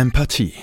[0.00, 0.54] Empathie.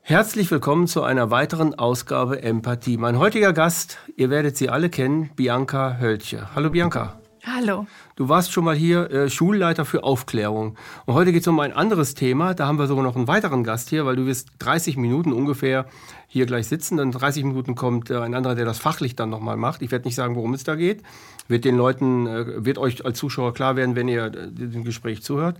[0.00, 2.96] Herzlich willkommen zu einer weiteren Ausgabe Empathie.
[2.96, 6.48] Mein heutiger Gast, ihr werdet sie alle kennen, Bianca Höltje.
[6.54, 7.20] Hallo Bianca.
[7.44, 7.86] Hallo.
[8.16, 10.78] Du warst schon mal hier äh, Schulleiter für Aufklärung.
[11.04, 12.54] Und heute geht es um ein anderes Thema.
[12.54, 15.84] Da haben wir sogar noch einen weiteren Gast hier, weil du wirst 30 Minuten ungefähr
[16.26, 16.96] hier gleich sitzen.
[16.96, 19.82] Dann 30 Minuten kommt äh, ein anderer, der das fachlich dann nochmal macht.
[19.82, 21.02] Ich werde nicht sagen, worum es da geht.
[21.48, 25.22] Wird den Leuten, äh, wird euch als Zuschauer klar werden, wenn ihr äh, dem Gespräch
[25.22, 25.58] zuhört.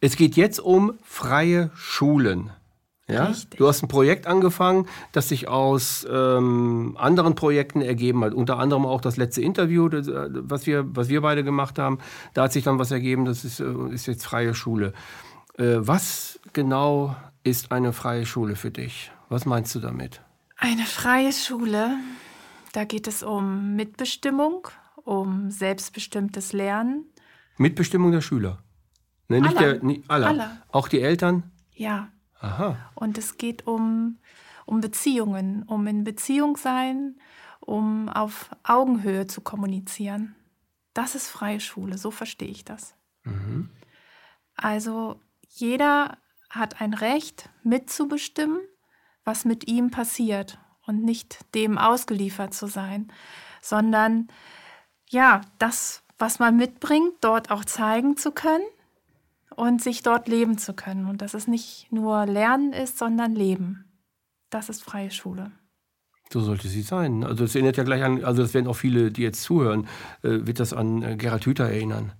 [0.00, 2.50] Es geht jetzt um freie Schulen.
[3.10, 3.24] Ja?
[3.24, 3.58] Richtig.
[3.58, 8.34] Du hast ein Projekt angefangen, das sich aus ähm, anderen Projekten ergeben hat.
[8.34, 11.98] Unter anderem auch das letzte Interview, das, äh, was, wir, was wir beide gemacht haben.
[12.34, 14.92] Da hat sich dann was ergeben, das ist, äh, ist jetzt freie Schule.
[15.58, 19.10] Äh, was genau ist eine freie Schule für dich?
[19.28, 20.20] Was meinst du damit?
[20.56, 21.96] Eine freie Schule,
[22.72, 24.68] da geht es um Mitbestimmung,
[25.04, 27.06] um selbstbestimmtes Lernen.
[27.56, 28.58] Mitbestimmung der Schüler.
[29.30, 29.74] Ne, nicht Aller.
[29.74, 30.26] der, nicht, aller.
[30.26, 30.62] Aller.
[30.72, 31.44] Auch die Eltern?
[31.72, 32.08] Ja.
[32.40, 32.76] Aha.
[32.96, 34.18] Und es geht um,
[34.66, 37.16] um Beziehungen, um in Beziehung sein,
[37.60, 40.34] um auf Augenhöhe zu kommunizieren.
[40.94, 42.96] Das ist freie Schule, so verstehe ich das.
[44.56, 48.58] Also jeder hat ein Recht mitzubestimmen,
[49.22, 53.12] was mit ihm passiert und nicht dem ausgeliefert zu sein,
[53.62, 54.26] sondern
[55.08, 58.64] ja, das, was man mitbringt, dort auch zeigen zu können
[59.60, 61.04] und sich dort leben zu können.
[61.04, 63.84] Und dass es nicht nur Lernen ist, sondern Leben.
[64.48, 65.52] Das ist freie Schule.
[66.32, 67.24] So sollte sie sein.
[67.24, 69.86] Also das erinnert ja gleich an, also das werden auch viele, die jetzt zuhören,
[70.22, 72.12] äh, wird das an äh, Gerhard Hüther erinnern.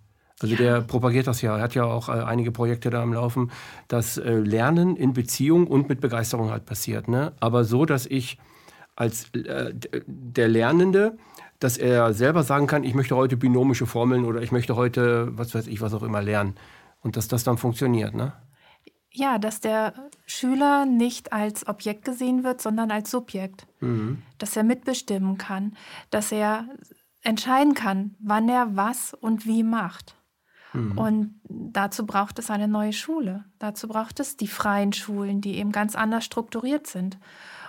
[0.43, 1.57] Also der propagiert das ja.
[1.57, 3.51] Er hat ja auch äh, einige Projekte da am Laufen,
[3.89, 7.09] dass äh, Lernen in Beziehung und mit Begeisterung halt passiert.
[7.09, 7.33] Ne?
[7.41, 8.37] Aber so, dass ich
[8.97, 9.73] als äh,
[10.07, 11.17] der Lernende,
[11.59, 15.55] dass er selber sagen kann, ich möchte heute binomische Formeln oder ich möchte heute, was
[15.55, 16.55] weiß ich, was auch immer lernen.
[17.01, 18.33] Und dass das dann funktioniert, ne?
[19.12, 19.94] Ja, dass der
[20.27, 23.66] Schüler nicht als Objekt gesehen wird, sondern als Subjekt.
[24.38, 25.77] Dass er mitbestimmen kann,
[26.11, 26.69] dass er
[27.22, 30.16] entscheiden kann, wann er was und wie macht.
[30.72, 33.44] Und dazu braucht es eine neue Schule.
[33.59, 37.19] Dazu braucht es die freien Schulen, die eben ganz anders strukturiert sind.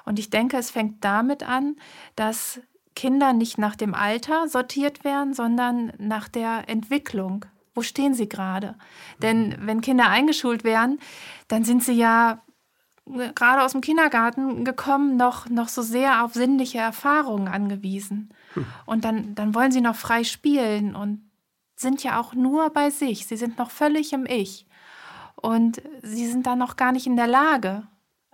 [0.05, 1.77] Und ich denke, es fängt damit an,
[2.15, 2.61] dass
[2.95, 7.45] Kinder nicht nach dem Alter sortiert werden, sondern nach der Entwicklung.
[7.73, 8.75] Wo stehen sie gerade?
[9.21, 10.99] Denn wenn Kinder eingeschult werden,
[11.47, 12.41] dann sind sie ja
[13.05, 18.33] äh, gerade aus dem Kindergarten gekommen, noch, noch so sehr auf sinnliche Erfahrungen angewiesen.
[18.85, 21.29] Und dann, dann wollen sie noch frei spielen und
[21.75, 23.25] sind ja auch nur bei sich.
[23.25, 24.65] Sie sind noch völlig im Ich.
[25.35, 27.87] Und sie sind dann noch gar nicht in der Lage,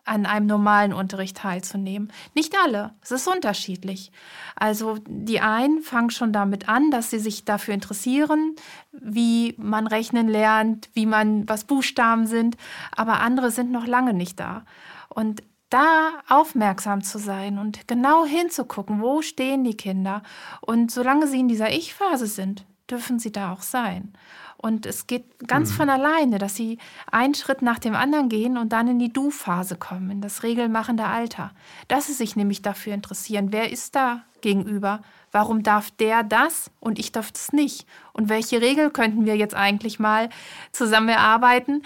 [0.07, 2.11] an einem normalen Unterricht teilzunehmen.
[2.33, 4.11] Nicht alle, es ist unterschiedlich.
[4.55, 8.55] Also die einen fangen schon damit an, dass sie sich dafür interessieren,
[8.91, 12.57] wie man rechnen lernt, wie man, was Buchstaben sind,
[12.95, 14.63] aber andere sind noch lange nicht da.
[15.09, 20.23] Und da aufmerksam zu sein und genau hinzugucken, wo stehen die Kinder.
[20.61, 24.13] Und solange sie in dieser Ich-Phase sind, dürfen sie da auch sein.
[24.57, 26.79] Und es geht ganz von alleine, dass sie
[27.11, 31.05] einen Schritt nach dem anderen gehen und dann in die Du-Phase kommen, in das regelmachende
[31.05, 31.51] Alter.
[31.87, 35.01] Dass sie sich nämlich dafür interessieren, wer ist da gegenüber?
[35.31, 37.85] Warum darf der das und ich darf das nicht?
[38.13, 40.29] Und welche Regel könnten wir jetzt eigentlich mal
[40.71, 41.83] zusammen erarbeiten,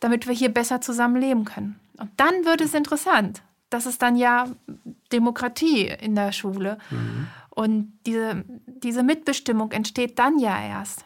[0.00, 1.78] damit wir hier besser zusammen leben können?
[1.98, 3.42] Und dann wird es interessant.
[3.68, 4.46] Das ist dann ja
[5.12, 6.78] Demokratie in der Schule.
[7.50, 11.04] Und diese, diese Mitbestimmung entsteht dann ja erst.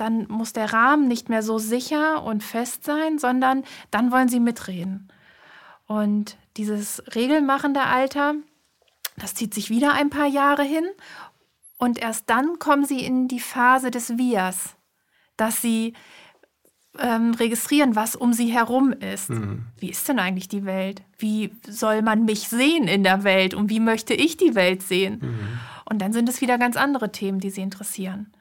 [0.00, 4.40] Dann muss der Rahmen nicht mehr so sicher und fest sein, sondern dann wollen sie
[4.40, 5.08] mitreden.
[5.86, 8.34] Und dieses regelmachende Alter,
[9.16, 10.84] das zieht sich wieder ein paar Jahre hin.
[11.76, 14.76] Und erst dann kommen sie in die Phase des Wirs,
[15.36, 15.92] dass sie
[16.98, 19.30] ähm, registrieren, was um sie herum ist.
[19.78, 21.02] Wie ist denn eigentlich die Welt?
[21.18, 23.52] Wie soll man mich sehen in der Welt?
[23.52, 25.20] Und wie möchte ich die Welt sehen?
[25.84, 28.32] Und dann sind es wieder ganz andere Themen, die sie interessieren.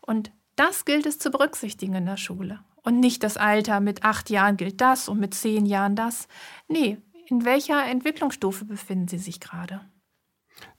[0.00, 2.60] Und das gilt es zu berücksichtigen in der Schule.
[2.82, 6.28] Und nicht das Alter, mit acht Jahren gilt das und mit zehn Jahren das.
[6.68, 9.80] Nee, in welcher Entwicklungsstufe befinden sie sich gerade?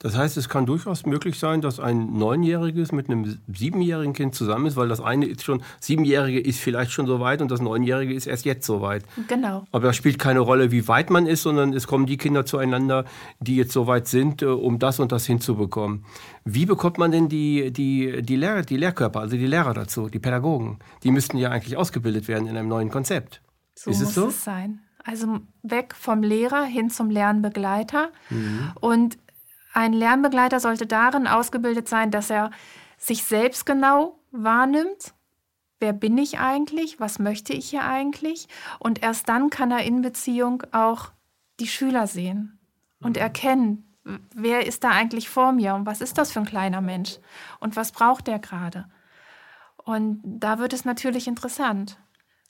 [0.00, 4.66] Das heißt, es kann durchaus möglich sein, dass ein Neunjähriges mit einem siebenjährigen Kind zusammen
[4.66, 8.14] ist, weil das eine ist schon, Siebenjährige ist vielleicht schon so weit und das Neunjährige
[8.14, 9.04] ist erst jetzt so weit.
[9.26, 9.64] Genau.
[9.72, 13.04] Aber das spielt keine Rolle, wie weit man ist, sondern es kommen die Kinder zueinander,
[13.40, 16.04] die jetzt so weit sind, äh, um das und das hinzubekommen.
[16.44, 20.20] Wie bekommt man denn die, die, die, Lehr die Lehrkörper, also die Lehrer dazu, die
[20.20, 20.78] Pädagogen?
[21.02, 23.42] Die müssten ja eigentlich ausgebildet werden in einem neuen Konzept.
[23.74, 24.28] So Ist es muss so?
[24.28, 24.80] es sein.
[25.04, 28.10] Also weg vom Lehrer hin zum Lernbegleiter.
[28.80, 29.16] Und
[29.72, 32.50] ein Lernbegleiter sollte darin ausgebildet sein, dass er
[32.96, 35.14] sich selbst genau wahrnimmt,
[35.80, 38.48] wer bin ich eigentlich, was möchte ich hier eigentlich.
[38.78, 41.12] Und erst dann kann er in Beziehung auch
[41.60, 42.58] die Schüler sehen
[43.00, 43.22] und mhm.
[43.22, 43.96] erkennen,
[44.34, 47.18] wer ist da eigentlich vor mir und was ist das für ein kleiner Mensch
[47.60, 48.86] und was braucht der gerade.
[49.84, 51.98] Und da wird es natürlich interessant.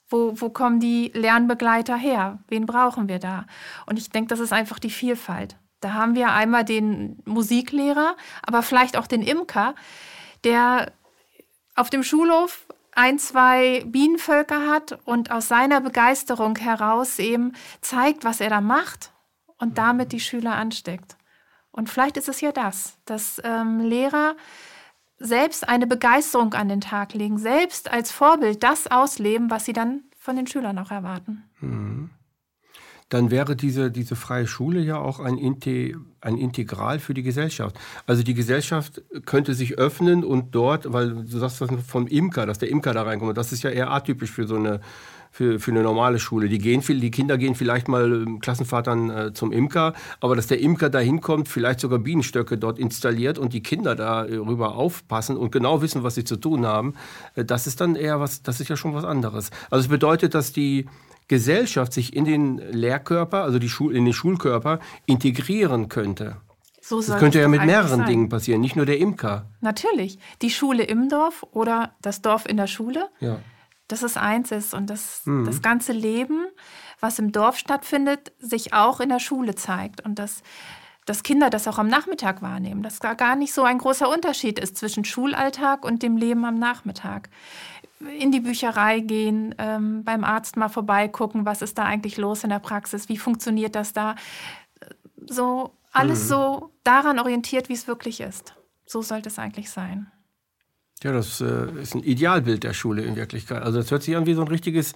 [0.07, 2.39] Wo, wo kommen die Lernbegleiter her?
[2.47, 3.45] Wen brauchen wir da?
[3.85, 5.55] Und ich denke, das ist einfach die Vielfalt.
[5.79, 9.75] Da haben wir einmal den Musiklehrer, aber vielleicht auch den Imker,
[10.43, 10.91] der
[11.75, 18.41] auf dem Schulhof ein, zwei Bienenvölker hat und aus seiner Begeisterung heraus eben zeigt, was
[18.41, 19.13] er da macht
[19.57, 21.15] und damit die Schüler ansteckt.
[21.71, 24.35] Und vielleicht ist es ja das, dass ähm, Lehrer
[25.17, 30.03] selbst eine Begeisterung an den Tag legen, selbst als Vorbild das ausleben, was sie dann
[30.17, 31.49] von den Schülern auch erwarten.
[31.59, 32.09] Mhm
[33.09, 37.77] dann wäre diese, diese freie Schule ja auch ein, Inte, ein Integral für die Gesellschaft.
[38.05, 42.59] Also die Gesellschaft könnte sich öffnen und dort, weil du sagst was vom Imker, dass
[42.59, 44.79] der Imker da reinkommt, das ist ja eher atypisch für so eine
[45.31, 46.49] für, für eine normale Schule.
[46.49, 50.89] Die, gehen, die Kinder gehen vielleicht mal Klassenvatern äh, zum Imker, aber dass der Imker
[50.89, 56.03] da hinkommt, vielleicht sogar Bienenstöcke dort installiert und die Kinder darüber aufpassen und genau wissen,
[56.03, 56.95] was sie zu tun haben,
[57.35, 59.51] äh, das ist dann eher was, das ist ja schon was anderes.
[59.69, 60.87] Also es bedeutet, dass die,
[61.29, 66.37] Gesellschaft sich in den Lehrkörper, also die Schul in den Schulkörper integrieren könnte.
[66.81, 68.07] So das könnte ja mit mehreren sein.
[68.07, 69.45] Dingen passieren, nicht nur der Imker.
[69.61, 70.17] Natürlich.
[70.41, 73.37] Die Schule im Dorf oder das Dorf in der Schule, ja.
[73.87, 74.73] das ist eins ist.
[74.73, 75.45] Und das, mhm.
[75.45, 76.47] das ganze Leben,
[76.99, 80.03] was im Dorf stattfindet, sich auch in der Schule zeigt.
[80.03, 80.41] Und das,
[81.05, 84.57] dass Kinder das auch am Nachmittag wahrnehmen, dass da gar nicht so ein großer Unterschied
[84.57, 87.29] ist zwischen Schulalltag und dem Leben am Nachmittag
[87.99, 92.49] in die Bücherei gehen, ähm, beim Arzt mal vorbeigucken, was ist da eigentlich los in
[92.49, 94.15] der Praxis, wie funktioniert das da.
[95.27, 96.27] So alles mhm.
[96.27, 98.53] so daran orientiert, wie es wirklich ist.
[98.85, 100.11] So sollte es eigentlich sein.
[101.03, 103.61] Ja, das äh, ist ein Idealbild der Schule in Wirklichkeit.
[103.61, 104.93] Also das hört sich an wie so ein richtiges,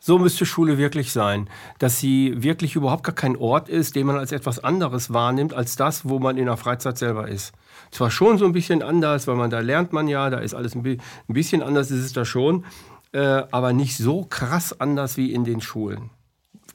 [0.00, 1.48] so müsste Schule wirklich sein.
[1.78, 5.76] Dass sie wirklich überhaupt gar kein Ort ist, den man als etwas anderes wahrnimmt, als
[5.76, 7.54] das, wo man in der Freizeit selber ist.
[7.90, 10.74] Zwar schon so ein bisschen anders, weil man da lernt man ja, da ist alles
[10.74, 12.64] ein bisschen anders, ist es da schon,
[13.12, 16.10] äh, aber nicht so krass anders wie in den Schulen,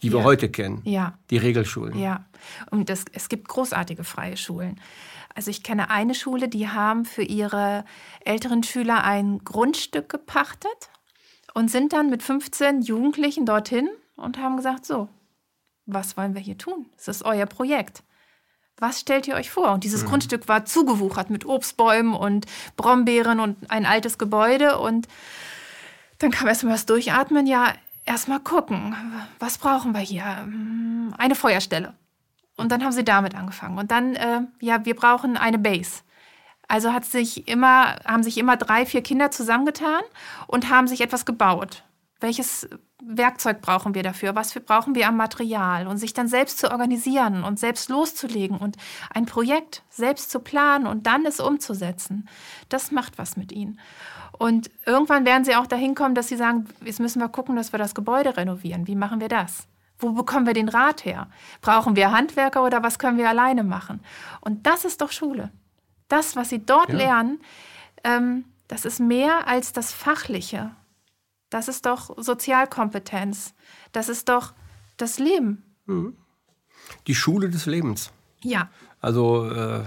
[0.01, 0.13] die ja.
[0.13, 0.81] wir heute kennen.
[0.85, 1.17] Ja.
[1.29, 1.97] Die Regelschulen.
[1.97, 2.25] Ja.
[2.69, 4.79] Und das, es gibt großartige freie Schulen.
[5.35, 7.85] Also ich kenne eine Schule, die haben für ihre
[8.25, 10.89] älteren Schüler ein Grundstück gepachtet
[11.53, 15.07] und sind dann mit 15 Jugendlichen dorthin und haben gesagt, so,
[15.85, 16.87] was wollen wir hier tun?
[16.97, 18.03] Das ist euer Projekt
[18.81, 19.71] was stellt ihr euch vor?
[19.71, 20.07] Und dieses mhm.
[20.07, 24.79] Grundstück war zugewuchert mit Obstbäumen und Brombeeren und ein altes Gebäude.
[24.79, 25.07] Und
[26.17, 27.73] dann kam erstmal das Durchatmen, ja,
[28.05, 28.95] erstmal gucken,
[29.39, 30.25] was brauchen wir hier?
[30.41, 31.93] Hm, eine Feuerstelle.
[32.57, 33.77] Und dann haben sie damit angefangen.
[33.77, 36.01] Und dann, äh, ja, wir brauchen eine Base.
[36.67, 40.01] Also hat sich immer, haben sich immer drei, vier Kinder zusammengetan
[40.47, 41.83] und haben sich etwas gebaut.
[42.21, 42.69] Welches
[43.03, 44.35] Werkzeug brauchen wir dafür?
[44.35, 45.87] Was brauchen wir am Material?
[45.87, 48.77] Und sich dann selbst zu organisieren und selbst loszulegen und
[49.09, 52.29] ein Projekt selbst zu planen und dann es umzusetzen,
[52.69, 53.79] das macht was mit ihnen.
[54.37, 57.73] Und irgendwann werden sie auch dahin kommen, dass sie sagen, jetzt müssen wir gucken, dass
[57.73, 58.87] wir das Gebäude renovieren.
[58.87, 59.67] Wie machen wir das?
[59.97, 61.27] Wo bekommen wir den Rat her?
[61.61, 63.99] Brauchen wir Handwerker oder was können wir alleine machen?
[64.41, 65.51] Und das ist doch Schule.
[66.07, 66.97] Das, was sie dort ja.
[66.97, 67.41] lernen,
[68.03, 70.71] ähm, das ist mehr als das Fachliche
[71.51, 73.53] das ist doch Sozialkompetenz.
[73.91, 74.53] Das ist doch
[74.97, 75.63] das Leben.
[75.85, 76.15] Mhm.
[77.05, 78.11] Die Schule des Lebens.
[78.41, 78.69] Ja.
[78.99, 79.83] Also äh,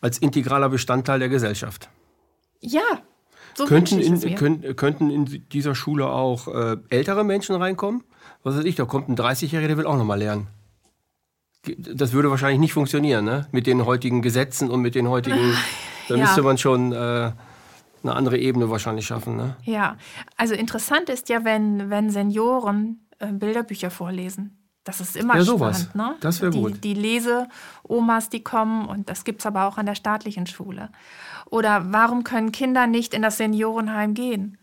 [0.00, 1.90] als integraler Bestandteil der Gesellschaft.
[2.60, 3.02] Ja.
[3.54, 8.04] So könnten, in, können, könnten in dieser Schule auch äh, ältere Menschen reinkommen?
[8.44, 10.46] Was weiß ich, da kommt ein 30-Jähriger, der will auch nochmal lernen.
[11.76, 13.48] Das würde wahrscheinlich nicht funktionieren, ne?
[13.50, 15.54] Mit den heutigen Gesetzen und mit den heutigen.
[16.08, 16.24] Da ja.
[16.24, 16.92] müsste man schon.
[16.92, 17.30] Äh,
[18.02, 19.36] eine andere Ebene wahrscheinlich schaffen.
[19.36, 19.56] Ne?
[19.64, 19.96] Ja,
[20.36, 24.56] also interessant ist ja, wenn, wenn Senioren äh, Bilderbücher vorlesen.
[24.84, 25.82] Das ist immer ja, sowas.
[25.82, 26.12] spannend.
[26.12, 26.16] Ne?
[26.20, 26.82] Das wäre gut.
[26.82, 30.90] Die Lese-Omas, die kommen und das gibt es aber auch an der staatlichen Schule.
[31.46, 34.58] Oder warum können Kinder nicht in das Seniorenheim gehen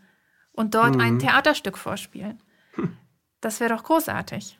[0.53, 1.01] und dort mhm.
[1.01, 2.41] ein Theaterstück vorspielen?
[2.73, 2.97] Hm.
[3.41, 4.59] Das wäre doch großartig.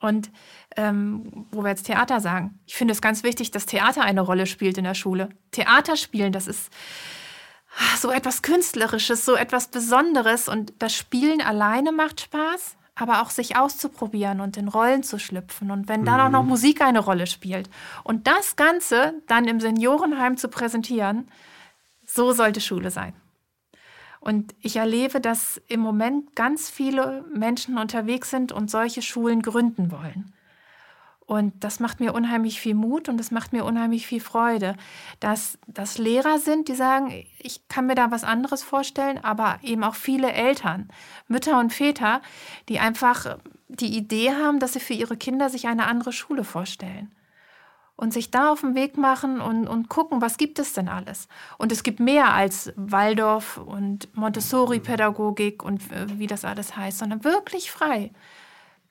[0.00, 0.30] Und
[0.76, 4.46] ähm, wo wir jetzt Theater sagen, ich finde es ganz wichtig, dass Theater eine Rolle
[4.46, 5.30] spielt in der Schule.
[5.52, 6.70] Theater spielen, das ist
[7.98, 10.48] so etwas Künstlerisches, so etwas Besonderes.
[10.48, 15.70] Und das Spielen alleine macht Spaß, aber auch sich auszuprobieren und in Rollen zu schlüpfen.
[15.70, 16.50] Und wenn dann auch noch mhm.
[16.50, 17.68] Musik eine Rolle spielt.
[18.04, 21.28] Und das Ganze dann im Seniorenheim zu präsentieren,
[22.06, 23.14] so sollte Schule sein.
[24.20, 29.92] Und ich erlebe, dass im Moment ganz viele Menschen unterwegs sind und solche Schulen gründen
[29.92, 30.32] wollen.
[31.26, 34.76] Und das macht mir unheimlich viel Mut und das macht mir unheimlich viel Freude,
[35.18, 39.82] dass das Lehrer sind, die sagen, ich kann mir da was anderes vorstellen, aber eben
[39.82, 40.88] auch viele Eltern,
[41.26, 42.22] Mütter und Väter,
[42.68, 47.10] die einfach die Idee haben, dass sie für ihre Kinder sich eine andere Schule vorstellen
[47.96, 51.28] und sich da auf den Weg machen und, und gucken, was gibt es denn alles.
[51.58, 57.24] Und es gibt mehr als Waldorf und Montessori-Pädagogik und äh, wie das alles heißt, sondern
[57.24, 58.12] wirklich frei.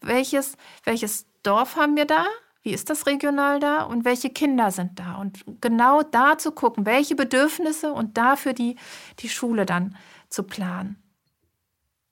[0.02, 2.26] Welches, welches Dorf haben wir da?
[2.64, 3.84] Wie ist das regional da?
[3.84, 5.16] Und welche Kinder sind da?
[5.16, 8.76] Und genau da zu gucken, welche Bedürfnisse und dafür die,
[9.20, 9.96] die Schule dann
[10.30, 10.98] zu planen.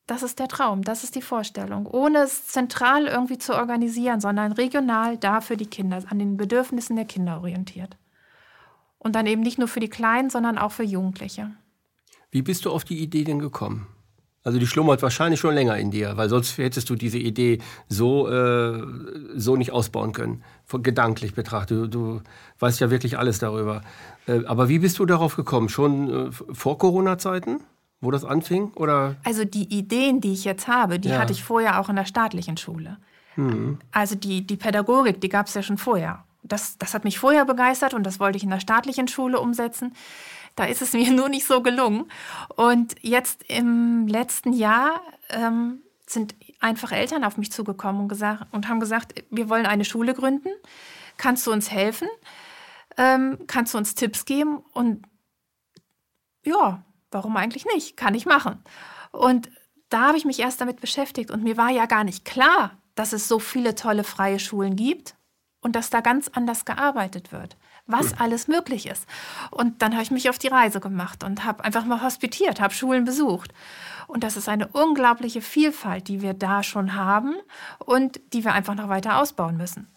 [0.05, 1.87] Das ist der Traum, das ist die Vorstellung.
[1.87, 6.95] Ohne es zentral irgendwie zu organisieren, sondern regional da für die Kinder, an den Bedürfnissen
[6.95, 7.97] der Kinder orientiert.
[8.99, 11.51] Und dann eben nicht nur für die Kleinen, sondern auch für Jugendliche.
[12.31, 13.87] Wie bist du auf die Idee denn gekommen?
[14.43, 18.27] Also die schlummert wahrscheinlich schon länger in dir, weil sonst hättest du diese Idee so,
[18.27, 18.83] äh,
[19.35, 21.77] so nicht ausbauen können, gedanklich betrachtet.
[21.77, 22.21] Du, du
[22.59, 23.83] weißt ja wirklich alles darüber.
[24.27, 25.69] Äh, aber wie bist du darauf gekommen?
[25.69, 27.62] Schon äh, vor Corona-Zeiten,
[28.01, 28.71] wo das anfing?
[28.75, 29.15] Oder?
[29.23, 31.19] Also die Ideen, die ich jetzt habe, die ja.
[31.19, 32.97] hatte ich vorher auch in der staatlichen Schule.
[33.38, 33.79] Mhm.
[33.91, 36.25] Also die, die Pädagogik, die gab es ja schon vorher.
[36.43, 39.93] Das, das hat mich vorher begeistert und das wollte ich in der staatlichen Schule umsetzen.
[40.55, 42.10] Da ist es mir nur nicht so gelungen.
[42.55, 48.67] Und jetzt im letzten Jahr ähm, sind einfach Eltern auf mich zugekommen und, gesagt, und
[48.67, 50.50] haben gesagt, wir wollen eine Schule gründen.
[51.17, 52.07] Kannst du uns helfen?
[52.98, 54.57] Ähm, kannst du uns Tipps geben?
[54.74, 55.05] Und
[56.43, 57.98] ja, warum eigentlich nicht?
[57.98, 58.63] Kann ich machen.
[59.12, 59.50] Und
[59.89, 63.13] da habe ich mich erst damit beschäftigt und mir war ja gar nicht klar, dass
[63.13, 65.15] es so viele tolle freie Schulen gibt
[65.62, 68.17] und dass da ganz anders gearbeitet wird was hm.
[68.19, 69.07] alles möglich ist.
[69.51, 72.73] Und dann habe ich mich auf die Reise gemacht und habe einfach mal hospitiert, habe
[72.73, 73.53] Schulen besucht.
[74.07, 77.35] Und das ist eine unglaubliche Vielfalt, die wir da schon haben
[77.79, 79.87] und die wir einfach noch weiter ausbauen müssen.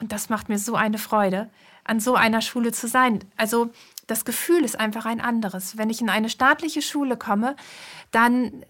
[0.00, 1.50] Und das macht mir so eine Freude,
[1.84, 3.20] an so einer Schule zu sein.
[3.36, 3.70] Also
[4.06, 5.78] das Gefühl ist einfach ein anderes.
[5.78, 7.54] Wenn ich in eine staatliche Schule komme,
[8.10, 8.64] dann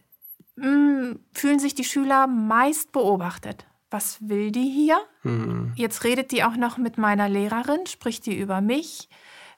[0.57, 5.01] mh, hm, fühlen sich die Schüler meist beobachtet was will die hier?
[5.23, 5.73] Mhm.
[5.77, 9.09] Jetzt redet die auch noch mit meiner Lehrerin, spricht die über mich.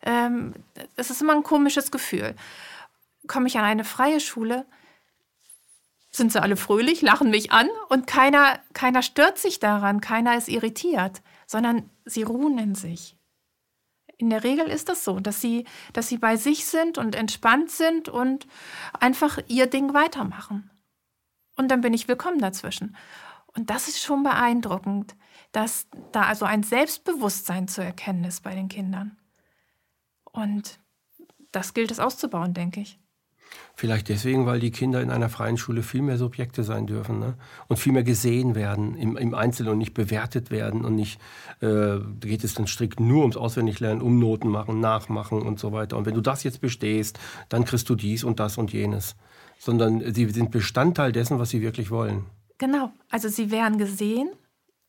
[0.03, 0.55] Ähm,
[0.97, 2.35] es ist immer ein komisches Gefühl.
[3.27, 4.67] Komme ich an eine freie Schule,
[6.11, 10.49] sind sie alle fröhlich, lachen mich an und keiner, keiner stört sich daran, keiner ist
[10.49, 13.17] irritiert, sondern sie ruhen in sich.
[14.17, 17.71] In der Regel ist das so, dass sie, dass sie bei sich sind und entspannt
[17.71, 18.47] sind und
[19.01, 20.71] einfach ihr Ding weitermachen.
[21.57, 22.97] Und dann bin ich willkommen dazwischen.
[23.57, 25.15] Und das ist schon beeindruckend,
[25.53, 29.17] dass da also ein Selbstbewusstsein zu erkennen ist bei den Kindern.
[30.25, 30.81] Und
[31.53, 32.99] das gilt es auszubauen, denke ich.
[33.77, 37.35] Vielleicht deswegen, weil die Kinder in einer freien Schule viel mehr Subjekte sein dürfen ne?
[37.69, 41.21] und viel mehr gesehen werden im, im Einzelnen und nicht bewertet werden und nicht,
[41.61, 45.97] äh, geht es dann strikt nur ums Auswendiglernen, um Noten machen, nachmachen und so weiter.
[45.97, 47.19] Und wenn du das jetzt bestehst,
[47.49, 49.17] dann kriegst du dies und das und jenes.
[49.59, 52.27] Sondern sie sind Bestandteil dessen, was sie wirklich wollen.
[52.59, 54.31] Genau, also sie werden gesehen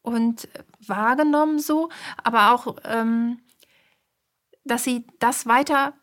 [0.02, 0.48] und
[0.86, 1.90] wahrgenommen so,
[2.24, 3.40] aber auch, ähm,
[4.64, 5.94] dass sie das weiter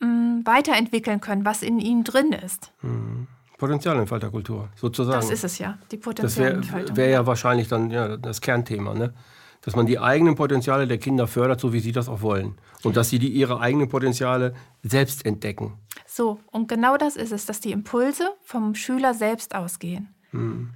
[0.00, 2.72] ähm, weiterentwickeln können, was in ihnen drin ist.
[2.82, 3.26] Mhm.
[3.58, 5.20] Potenzialentfalterkultur, sozusagen.
[5.20, 6.88] Das ist es ja, die Potenzialentfaltung.
[6.88, 9.12] Das wäre wär ja wahrscheinlich dann ja, das Kernthema, ne?
[9.62, 12.56] dass man die eigenen Potenziale der Kinder fördert, so wie sie das auch wollen.
[12.84, 15.78] Und dass sie die, ihre eigenen Potenziale selbst entdecken.
[16.06, 20.14] So, und genau das ist es, dass die Impulse vom Schüler selbst ausgehen.
[20.32, 20.74] Mhm.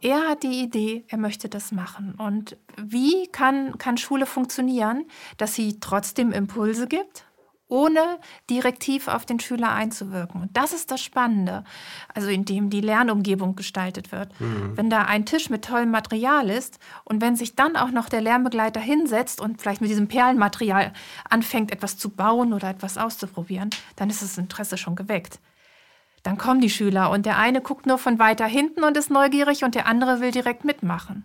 [0.00, 2.14] Er hat die Idee, er möchte das machen.
[2.14, 5.06] Und wie kann, kann Schule funktionieren,
[5.38, 7.24] dass sie trotzdem Impulse gibt,
[7.68, 10.40] ohne direktiv auf den Schüler einzuwirken.
[10.40, 11.64] Und das ist das Spannende,
[12.14, 14.40] also indem die Lernumgebung gestaltet wird.
[14.40, 14.76] Mhm.
[14.76, 18.22] Wenn da ein Tisch mit tollem Material ist und wenn sich dann auch noch der
[18.22, 20.92] Lernbegleiter hinsetzt und vielleicht mit diesem Perlenmaterial
[21.28, 25.38] anfängt, etwas zu bauen oder etwas auszuprobieren, dann ist das Interesse schon geweckt.
[26.22, 29.64] Dann kommen die Schüler und der eine guckt nur von weiter hinten und ist neugierig
[29.64, 31.24] und der andere will direkt mitmachen.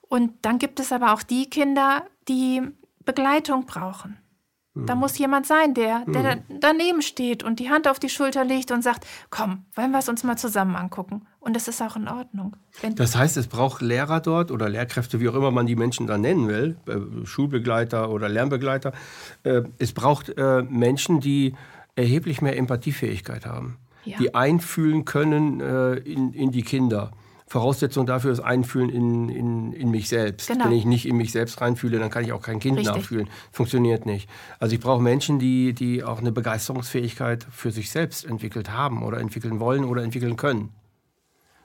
[0.00, 2.62] Und dann gibt es aber auch die Kinder, die
[3.04, 4.18] Begleitung brauchen.
[4.86, 6.60] Da muss jemand sein, der, der mhm.
[6.60, 10.08] daneben steht und die Hand auf die Schulter legt und sagt, komm, wollen wir es
[10.08, 11.26] uns mal zusammen angucken.
[11.40, 12.56] Und das ist auch in Ordnung.
[12.80, 16.06] Wenn das heißt, es braucht Lehrer dort oder Lehrkräfte, wie auch immer man die Menschen
[16.06, 18.92] da nennen will, äh, Schulbegleiter oder Lernbegleiter.
[19.42, 21.54] Äh, es braucht äh, Menschen, die
[21.96, 24.18] erheblich mehr Empathiefähigkeit haben ja.
[24.18, 27.12] die einfühlen können äh, in, in die Kinder.
[27.50, 30.46] Voraussetzung dafür ist Einfühlen in, in, in mich selbst.
[30.46, 30.66] Genau.
[30.66, 32.94] Wenn ich nicht in mich selbst reinfühle, dann kann ich auch kein Kind Richtig.
[32.94, 33.28] nachfühlen.
[33.50, 34.30] Funktioniert nicht.
[34.60, 39.18] Also ich brauche Menschen, die, die auch eine Begeisterungsfähigkeit für sich selbst entwickelt haben oder
[39.18, 40.72] entwickeln wollen oder entwickeln können.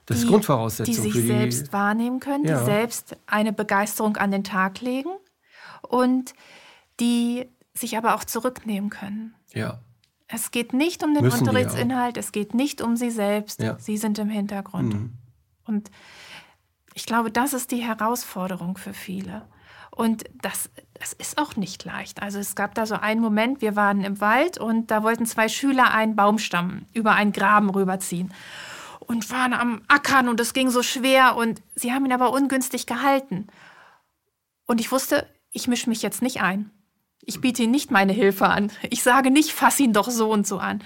[0.06, 0.92] Das die, ist Grundvoraussetzung.
[0.92, 2.58] Die sich für die, selbst wahrnehmen können, ja.
[2.58, 5.10] die selbst eine Begeisterung an den Tag legen
[5.82, 6.34] und
[6.98, 9.34] die sich aber auch zurücknehmen können.
[9.54, 9.78] Ja.
[10.28, 13.60] Es geht nicht um den Müssen Unterrichtsinhalt, es geht nicht um sie selbst.
[13.60, 13.78] Ja.
[13.78, 14.94] Sie sind im Hintergrund.
[14.94, 15.12] Mhm.
[15.64, 15.90] Und
[16.94, 19.46] ich glaube, das ist die Herausforderung für viele.
[19.90, 22.22] Und das, das ist auch nicht leicht.
[22.22, 25.48] Also es gab da so einen Moment, wir waren im Wald und da wollten zwei
[25.48, 28.32] Schüler einen Baumstamm über einen Graben rüberziehen
[29.00, 32.86] und waren am Ackern und es ging so schwer und sie haben ihn aber ungünstig
[32.86, 33.46] gehalten.
[34.66, 36.70] Und ich wusste, ich mische mich jetzt nicht ein.
[37.26, 38.70] Ich biete ihm nicht meine Hilfe an.
[38.88, 40.82] Ich sage nicht, fass ihn doch so und so an,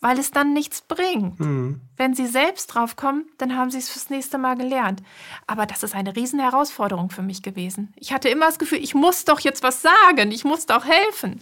[0.00, 1.40] weil es dann nichts bringt.
[1.40, 1.80] Mhm.
[1.96, 5.02] Wenn sie selbst drauf kommen, dann haben sie es fürs nächste Mal gelernt.
[5.48, 7.92] Aber das ist eine riesen Herausforderung für mich gewesen.
[7.96, 11.40] Ich hatte immer das Gefühl, ich muss doch jetzt was sagen, ich muss doch helfen.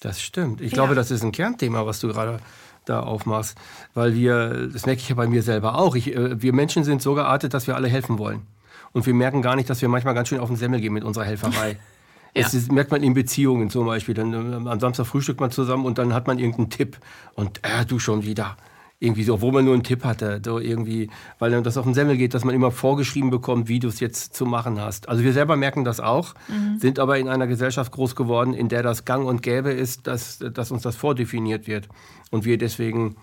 [0.00, 0.62] Das stimmt.
[0.62, 0.76] Ich ja.
[0.76, 2.40] glaube, das ist ein Kernthema, was du gerade
[2.86, 3.58] da aufmachst,
[3.92, 7.02] weil wir, das merke ich ja bei mir selber auch, ich, äh, wir Menschen sind
[7.02, 8.46] so geartet, dass wir alle helfen wollen.
[8.92, 11.04] Und wir merken gar nicht, dass wir manchmal ganz schön auf den Semmel gehen mit
[11.04, 11.78] unserer Helferei.
[12.34, 12.42] Ja.
[12.42, 14.14] Das merkt man in Beziehungen zum Beispiel.
[14.14, 16.98] Dann, äh, am Samstag frühstückt man zusammen und dann hat man irgendeinen Tipp.
[17.34, 18.56] Und äh, du schon wieder.
[19.02, 20.42] Irgendwie so, obwohl man nur einen Tipp hatte.
[20.44, 21.08] So irgendwie,
[21.38, 23.98] weil dann das auf den Semmel geht, dass man immer vorgeschrieben bekommt, wie du es
[23.98, 25.08] jetzt zu machen hast.
[25.08, 26.78] Also wir selber merken das auch, mhm.
[26.78, 30.38] sind aber in einer Gesellschaft groß geworden, in der das gang und gäbe ist, dass,
[30.38, 31.88] dass uns das vordefiniert wird.
[32.30, 33.16] Und wir deswegen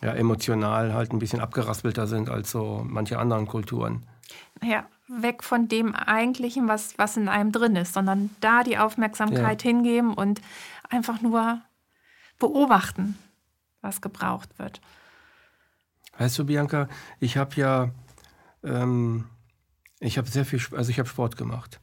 [0.00, 4.04] ja, emotional halt ein bisschen abgeraspelter sind als so manche anderen Kulturen.
[4.62, 9.62] Ja, weg von dem Eigentlichen, was, was in einem drin ist, sondern da die Aufmerksamkeit
[9.62, 9.70] ja.
[9.70, 10.40] hingeben und
[10.88, 11.60] einfach nur
[12.38, 13.16] beobachten,
[13.80, 14.80] was gebraucht wird.
[16.18, 16.88] Weißt du, Bianca,
[17.20, 17.90] ich habe ja,
[18.64, 19.24] ähm,
[20.00, 21.80] ich habe sehr viel, also ich habe Sport gemacht.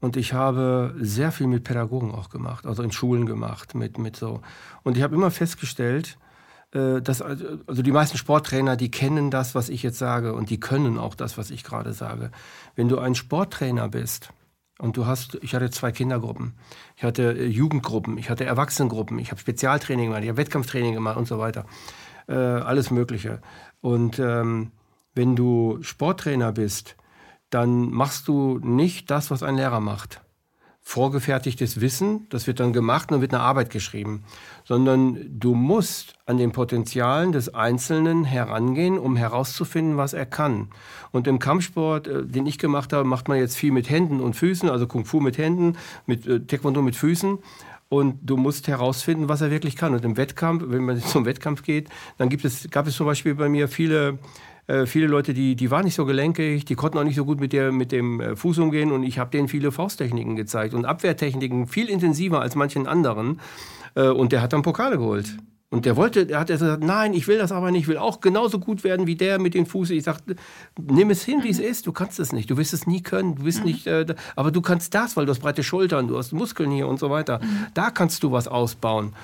[0.00, 4.16] Und ich habe sehr viel mit Pädagogen auch gemacht, also in Schulen gemacht, mit, mit
[4.16, 4.42] so.
[4.82, 6.18] Und ich habe immer festgestellt,
[6.74, 10.58] äh, dass, also die meisten Sporttrainer, die kennen das, was ich jetzt sage und die
[10.58, 12.30] können auch das, was ich gerade sage.
[12.74, 14.30] Wenn du ein Sporttrainer bist
[14.78, 16.54] und du hast, ich hatte zwei Kindergruppen,
[16.96, 21.16] ich hatte äh, Jugendgruppen, ich hatte Erwachsenengruppen, ich habe Spezialtraining gemacht, ich habe Wettkampftraining gemacht
[21.16, 21.64] und so weiter,
[22.26, 23.40] äh, alles Mögliche.
[23.80, 24.72] Und ähm,
[25.14, 26.96] wenn du Sporttrainer bist,
[27.50, 30.23] dann machst du nicht das, was ein Lehrer macht
[30.86, 34.22] vorgefertigtes Wissen, das wird dann gemacht und dann wird eine Arbeit geschrieben,
[34.64, 40.68] sondern du musst an den Potenzialen des Einzelnen herangehen, um herauszufinden, was er kann.
[41.10, 44.36] Und im Kampfsport, äh, den ich gemacht habe, macht man jetzt viel mit Händen und
[44.36, 47.38] Füßen, also Kung Fu mit Händen, mit äh, Taekwondo mit Füßen.
[47.88, 49.94] Und du musst herausfinden, was er wirklich kann.
[49.94, 53.34] Und im Wettkampf, wenn man zum Wettkampf geht, dann gibt es, gab es zum Beispiel
[53.34, 54.18] bei mir viele
[54.66, 57.40] äh, viele Leute, die, die waren nicht so gelenkig, die konnten auch nicht so gut
[57.40, 60.84] mit, der, mit dem äh, Fuß umgehen und ich habe denen viele Fausttechniken gezeigt und
[60.84, 63.40] Abwehrtechniken viel intensiver als manchen anderen.
[63.94, 65.36] Äh, und der hat dann Pokale geholt.
[65.70, 68.20] Und der wollte, der hat gesagt, nein, ich will das aber nicht, ich will auch
[68.20, 69.90] genauso gut werden wie der mit den Fuß.
[69.90, 70.36] Ich sagte,
[70.80, 73.34] nimm es hin, wie es ist, du kannst es nicht, du wirst es nie können,
[73.34, 73.66] du bist mhm.
[73.66, 76.86] nicht, äh, aber du kannst das, weil du hast breite Schultern, du hast Muskeln hier
[76.86, 77.40] und so weiter.
[77.42, 77.66] Mhm.
[77.74, 79.14] Da kannst du was ausbauen.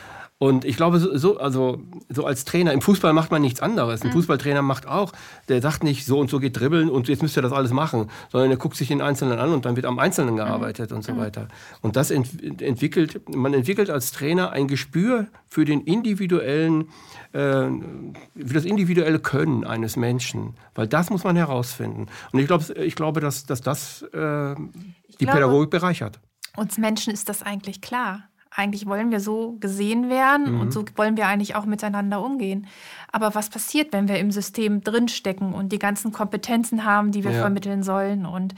[0.42, 4.00] Und ich glaube, so, also, so als Trainer, im Fußball macht man nichts anderes.
[4.00, 4.12] Ein mhm.
[4.14, 5.12] Fußballtrainer macht auch,
[5.50, 8.08] der sagt nicht, so und so geht dribbeln und jetzt müsst ihr das alles machen,
[8.32, 10.38] sondern er guckt sich den Einzelnen an und dann wird am Einzelnen mhm.
[10.38, 10.96] gearbeitet mhm.
[10.96, 11.18] und so mhm.
[11.18, 11.48] weiter.
[11.82, 16.88] Und das ent entwickelt, man entwickelt als Trainer ein Gespür für den individuellen,
[17.34, 22.06] äh, für das individuelle Können eines Menschen, weil das muss man herausfinden.
[22.32, 26.18] Und ich, glaub, ich glaube, dass, dass das äh, die glaube, Pädagogik bereichert.
[26.56, 28.22] Uns Menschen ist das eigentlich klar
[28.60, 30.60] eigentlich wollen wir so gesehen werden mhm.
[30.60, 32.66] und so wollen wir eigentlich auch miteinander umgehen.
[33.10, 37.32] Aber was passiert, wenn wir im System drinstecken und die ganzen Kompetenzen haben, die wir
[37.32, 37.40] ja.
[37.40, 38.26] vermitteln sollen?
[38.26, 38.54] Und,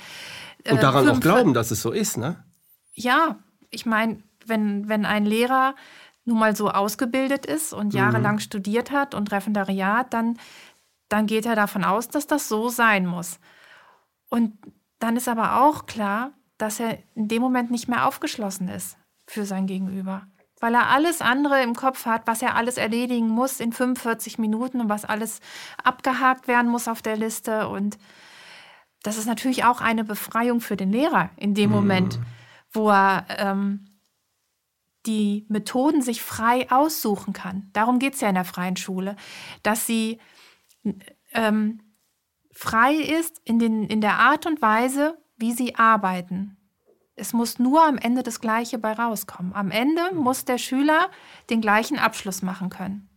[0.65, 2.43] äh, und daran auch glauben, dass es so ist, ne?
[2.95, 3.37] Ja,
[3.71, 5.75] ich meine, wenn, wenn ein Lehrer
[6.25, 8.41] nun mal so ausgebildet ist und jahrelang mhm.
[8.41, 10.37] studiert hat und Referendariat, dann,
[11.09, 13.39] dann geht er davon aus, dass das so sein muss.
[14.29, 14.53] Und
[14.99, 18.97] dann ist aber auch klar, dass er in dem Moment nicht mehr aufgeschlossen ist
[19.33, 20.27] für sein Gegenüber.
[20.61, 24.81] Weil er alles andere im Kopf hat, was er alles erledigen muss in 45 Minuten
[24.81, 25.41] und was alles
[25.83, 27.69] abgehakt werden muss auf der Liste.
[27.69, 27.99] Und
[29.03, 31.77] das ist natürlich auch eine Befreiung für den Lehrer in dem mhm.
[31.77, 32.21] Moment,
[32.71, 33.87] wo er ähm,
[35.07, 37.69] die Methoden sich frei aussuchen kann.
[37.73, 39.17] Darum geht es ja in der freien Schule,
[39.65, 40.21] dass sie
[41.33, 41.81] ähm,
[42.53, 46.57] frei ist in, den, in der Art und Weise, wie sie arbeiten.
[47.15, 49.55] Es muss nur am Ende das Gleiche bei rauskommen.
[49.55, 51.11] Am Ende muss der Schüler
[51.51, 53.09] den gleichen Abschluss machen können.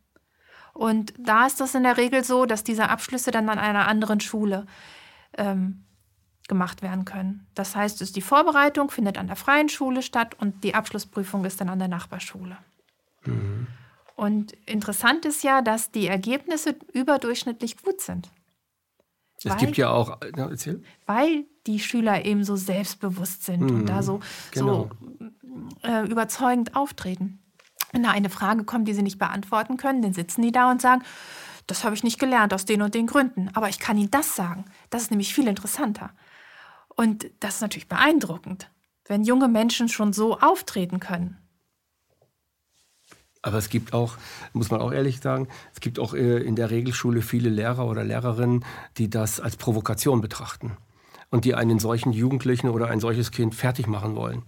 [0.73, 4.19] Und da ist das in der Regel so, dass diese Abschlüsse dann an einer anderen
[4.19, 4.65] Schule
[5.37, 5.85] ähm,
[6.49, 7.47] gemacht werden können.
[7.55, 11.69] Das heißt, die Vorbereitung findet an der freien Schule statt und die Abschlussprüfung ist dann
[11.69, 12.57] an der Nachbarschule.
[13.23, 13.67] Mhm.
[14.15, 18.29] Und interessant ist ja, dass die Ergebnisse überdurchschnittlich gut sind.
[19.37, 20.81] Es weil, gibt ja auch, ja, erzähl.
[21.05, 24.19] Weil die Schüler eben so selbstbewusst sind mhm, und da so,
[24.51, 24.89] genau.
[25.81, 27.39] so äh, überzeugend auftreten.
[27.91, 30.81] Wenn da eine Frage kommt, die sie nicht beantworten können, dann sitzen die da und
[30.81, 31.03] sagen,
[31.67, 33.49] das habe ich nicht gelernt aus den und den Gründen.
[33.53, 34.65] Aber ich kann Ihnen das sagen.
[34.89, 36.11] Das ist nämlich viel interessanter.
[36.89, 38.69] Und das ist natürlich beeindruckend,
[39.05, 41.37] wenn junge Menschen schon so auftreten können.
[43.45, 44.17] Aber es gibt auch,
[44.53, 48.03] muss man auch ehrlich sagen, es gibt auch äh, in der Regelschule viele Lehrer oder
[48.03, 48.65] Lehrerinnen,
[48.97, 50.71] die das als Provokation betrachten
[51.29, 54.41] und die einen solchen Jugendlichen oder ein solches Kind fertig machen wollen.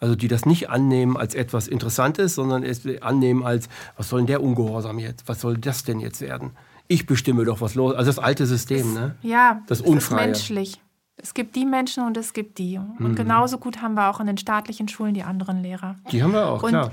[0.00, 4.26] Also die das nicht annehmen als etwas Interessantes, sondern es annehmen als, was soll denn
[4.26, 5.26] der Ungehorsam jetzt?
[5.26, 6.50] Was soll das denn jetzt werden?
[6.88, 9.16] Ich bestimme doch, was los Also das alte System, ne?
[9.22, 10.20] Ja, das Unfreie.
[10.20, 10.82] ist menschlich.
[11.16, 12.76] Es gibt die Menschen und es gibt die.
[12.76, 13.14] Und mhm.
[13.14, 15.96] genauso gut haben wir auch in den staatlichen Schulen die anderen Lehrer.
[16.12, 16.92] Die haben wir auch, und klar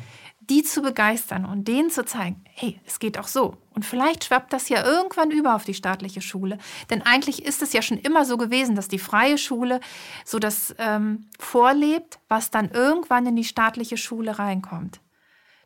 [0.49, 3.57] die zu begeistern und denen zu zeigen, hey, es geht auch so.
[3.71, 6.57] Und vielleicht schwappt das ja irgendwann über auf die staatliche Schule.
[6.89, 9.79] Denn eigentlich ist es ja schon immer so gewesen, dass die freie Schule
[10.25, 15.01] so das ähm, vorlebt, was dann irgendwann in die staatliche Schule reinkommt.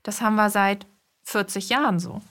[0.04, 0.86] Das haben wir seit
[1.24, 2.22] 40 Jahren so.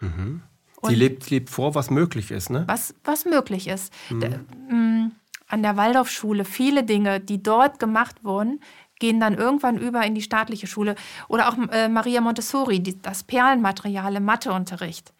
[0.00, 0.42] Mhm.
[0.82, 2.64] Sie lebt, lebt vor, was möglich ist, ne?
[2.66, 3.92] Was, was möglich ist.
[4.10, 4.20] Mhm.
[4.20, 4.28] Da,
[4.74, 5.12] mm,
[5.50, 8.60] an der Waldorfschule viele Dinge, die dort gemacht wurden,
[9.00, 10.94] gehen dann irgendwann über in die staatliche Schule.
[11.26, 15.12] Oder auch äh, Maria Montessori, die, das Perlenmaterial im Matheunterricht.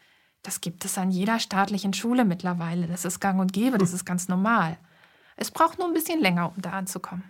[0.43, 2.87] Das gibt es an jeder staatlichen Schule mittlerweile.
[2.87, 4.79] Das ist gang und gäbe, das ist ganz normal.
[5.37, 7.25] Es braucht nur ein bisschen länger, um da anzukommen.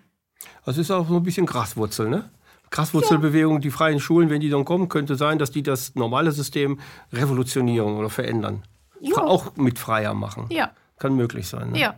[0.64, 2.30] Also ist auch so ein bisschen Graswurzel, ne?
[2.70, 3.60] Graswurzelbewegung, ja.
[3.60, 6.78] die freien Schulen, wenn die dann kommen, könnte sein, dass die das normale System
[7.12, 8.62] revolutionieren oder verändern.
[9.00, 9.16] Ja.
[9.16, 10.46] Auch mit freier machen.
[10.50, 10.70] Ja.
[10.98, 11.72] Kann möglich sein.
[11.72, 11.80] Ne?
[11.80, 11.94] Ja.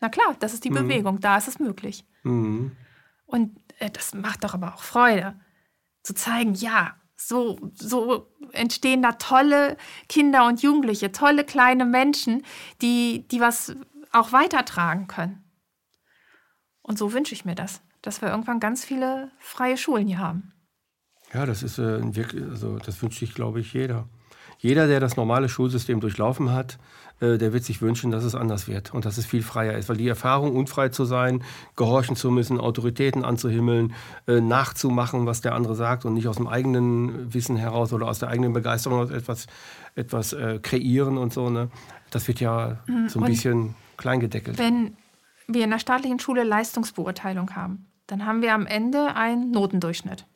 [0.00, 0.74] Na klar, das ist die mhm.
[0.74, 2.04] Bewegung, da ist es möglich.
[2.22, 2.72] Mhm.
[3.34, 5.34] Und äh, das macht doch aber auch Freude,
[6.04, 9.76] zu zeigen, ja, so, so entstehen da tolle
[10.08, 12.44] Kinder und Jugendliche, tolle kleine Menschen,
[12.80, 13.74] die, die was
[14.12, 15.42] auch weitertragen können.
[16.82, 20.52] Und so wünsche ich mir das, dass wir irgendwann ganz viele freie Schulen hier haben.
[21.32, 24.08] Ja, das ist äh, wirklich, also das wünscht sich, glaube ich, jeder.
[24.58, 26.78] Jeder, der das normale Schulsystem durchlaufen hat,
[27.20, 29.88] äh, der wird sich wünschen, dass es anders wird und dass es viel freier ist.
[29.88, 31.42] Weil die Erfahrung, unfrei zu sein,
[31.76, 33.94] gehorchen zu müssen, Autoritäten anzuhimmeln,
[34.26, 38.18] äh, nachzumachen, was der andere sagt und nicht aus dem eigenen Wissen heraus oder aus
[38.18, 39.46] der eigenen Begeisterung etwas,
[39.94, 41.70] etwas äh, kreieren und so, ne?
[42.10, 43.08] das wird ja mhm.
[43.08, 44.58] so ein und bisschen kleingedeckelt.
[44.58, 44.96] Wenn
[45.46, 50.26] wir in der staatlichen Schule Leistungsbeurteilung haben, dann haben wir am Ende einen Notendurchschnitt,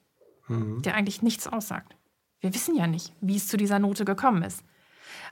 [0.49, 0.83] mhm.
[0.83, 1.98] der eigentlich nichts aussagt.
[2.41, 4.63] Wir wissen ja nicht, wie es zu dieser Note gekommen ist.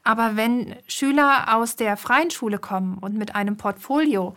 [0.02, 4.34] Aber wenn Schüler aus der freien Schule kommen und mit einem Portfolio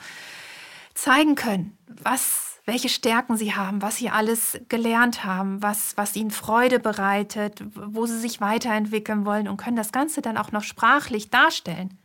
[0.93, 6.32] zeigen können, was, welche Stärken sie haben, was sie alles gelernt haben, was, was ihnen
[6.32, 11.29] Freude bereitet, wo sie sich weiterentwickeln wollen und können das Ganze dann auch noch sprachlich
[11.29, 11.97] darstellen,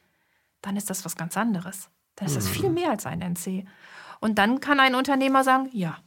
[0.63, 1.89] dann ist das was ganz anderes.
[2.17, 2.75] Dann ist das viel mhm.
[2.75, 3.67] mehr als ein NC.
[4.21, 5.99] Und dann kann ein Unternehmer sagen, ja,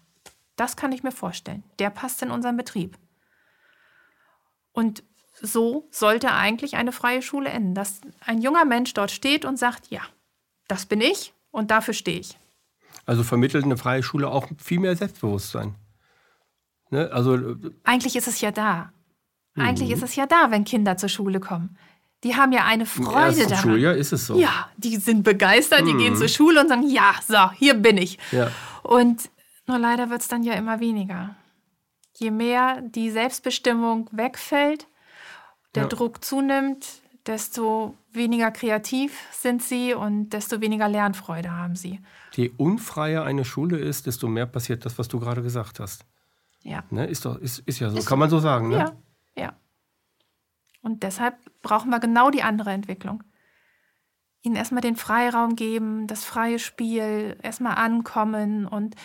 [0.56, 1.64] das kann ich mir vorstellen.
[1.80, 2.98] Der passt in unseren Betrieb.
[4.78, 5.02] Und
[5.42, 9.88] so sollte eigentlich eine freie Schule enden, dass ein junger Mensch dort steht und sagt,
[9.90, 10.02] ja,
[10.68, 12.38] das bin ich und dafür stehe ich.
[13.08, 15.74] Also vermittelt eine freie Schule auch viel mehr Selbstbewusstsein.
[16.92, 17.10] Ne?
[17.12, 18.92] Also, äh, eigentlich ist es ja da.
[19.56, 19.96] Eigentlich mhm.
[19.96, 21.76] ist es ja da, wenn Kinder zur Schule kommen.
[22.24, 23.64] Die haben ja eine Freude daran.
[23.64, 24.38] Schuljahr ist es so.
[24.38, 26.18] Ja, die sind begeistert, die gehen mhm.
[26.18, 28.20] zur Schule und sagen, ja, so, hier bin ich.
[28.32, 28.52] Ja.
[28.84, 29.32] Und
[29.66, 31.36] nur leider wird es dann ja immer weniger.
[32.20, 34.88] Je mehr die Selbstbestimmung wegfällt,
[35.76, 35.90] der ja.
[35.90, 42.00] Druck zunimmt, desto weniger kreativ sind sie und desto weniger Lernfreude haben sie.
[42.34, 46.06] Je unfreier eine Schule ist, desto mehr passiert das, was du gerade gesagt hast.
[46.64, 46.84] Ja.
[46.90, 47.06] Ne?
[47.06, 48.70] Ist, doch, ist, ist ja so, ist kann man so sagen.
[48.70, 48.78] Ne?
[48.78, 48.96] Ja,
[49.36, 49.54] ja.
[50.82, 53.24] Und deshalb brauchen wir genau die andere Entwicklung.
[54.42, 58.96] Ihnen erstmal den Freiraum geben, das freie Spiel, erstmal ankommen und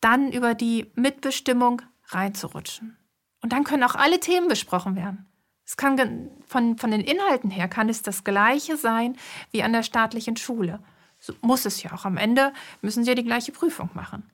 [0.00, 1.82] dann über die Mitbestimmung
[2.14, 2.96] reinzurutschen.
[3.42, 5.26] Und dann können auch alle Themen besprochen werden.
[5.66, 9.16] Es kann von, von den Inhalten her kann es das Gleiche sein
[9.50, 10.82] wie an der staatlichen Schule.
[11.18, 12.04] So muss es ja auch.
[12.04, 14.30] Am Ende müssen sie ja die gleiche Prüfung machen.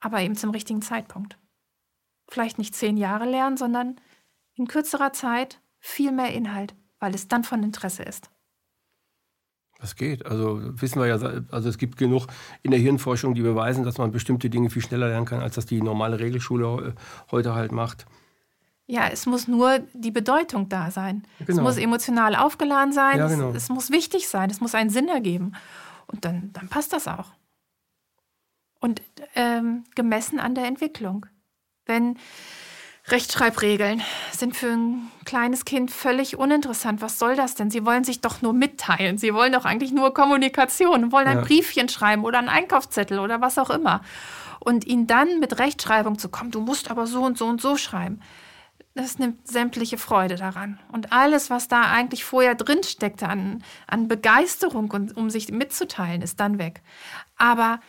[0.00, 1.38] Aber eben zum richtigen Zeitpunkt.
[2.28, 4.00] Vielleicht nicht zehn Jahre lernen, sondern
[4.54, 8.30] in kürzerer Zeit viel mehr Inhalt, weil es dann von Interesse ist.
[9.82, 10.24] Das geht.
[10.24, 11.18] Also wissen wir ja,
[11.50, 12.28] also es gibt genug
[12.62, 15.66] in der Hirnforschung, die beweisen, dass man bestimmte Dinge viel schneller lernen kann, als das
[15.66, 16.94] die normale Regelschule
[17.32, 18.06] heute halt macht.
[18.86, 21.24] Ja, es muss nur die Bedeutung da sein.
[21.40, 21.50] Genau.
[21.50, 23.50] Es muss emotional aufgeladen sein, ja, genau.
[23.50, 25.52] es, es, muss wichtig sein, es muss einen Sinn ergeben.
[26.06, 27.32] Und dann, dann passt das auch.
[28.78, 29.02] Und
[29.34, 31.26] ähm, gemessen an der Entwicklung.
[31.86, 32.18] Wenn
[33.08, 37.02] Rechtschreibregeln sind für ein kleines Kind völlig uninteressant.
[37.02, 37.70] Was soll das denn?
[37.70, 39.18] Sie wollen sich doch nur mitteilen.
[39.18, 41.44] Sie wollen doch eigentlich nur Kommunikation, wollen ein ja.
[41.44, 44.02] Briefchen schreiben oder einen Einkaufszettel oder was auch immer.
[44.60, 47.76] Und ihnen dann mit Rechtschreibung zu kommen, du musst aber so und so und so
[47.76, 48.20] schreiben,
[48.94, 50.78] das nimmt sämtliche Freude daran.
[50.92, 56.22] Und alles, was da eigentlich vorher drin steckte an, an Begeisterung, und, um sich mitzuteilen,
[56.22, 56.82] ist dann weg.
[57.36, 57.80] Aber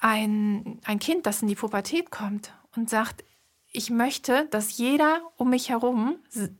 [0.00, 3.24] ein, ein Kind, das in die Pubertät kommt und sagt,
[3.72, 6.16] ich möchte, dass jeder um mich herum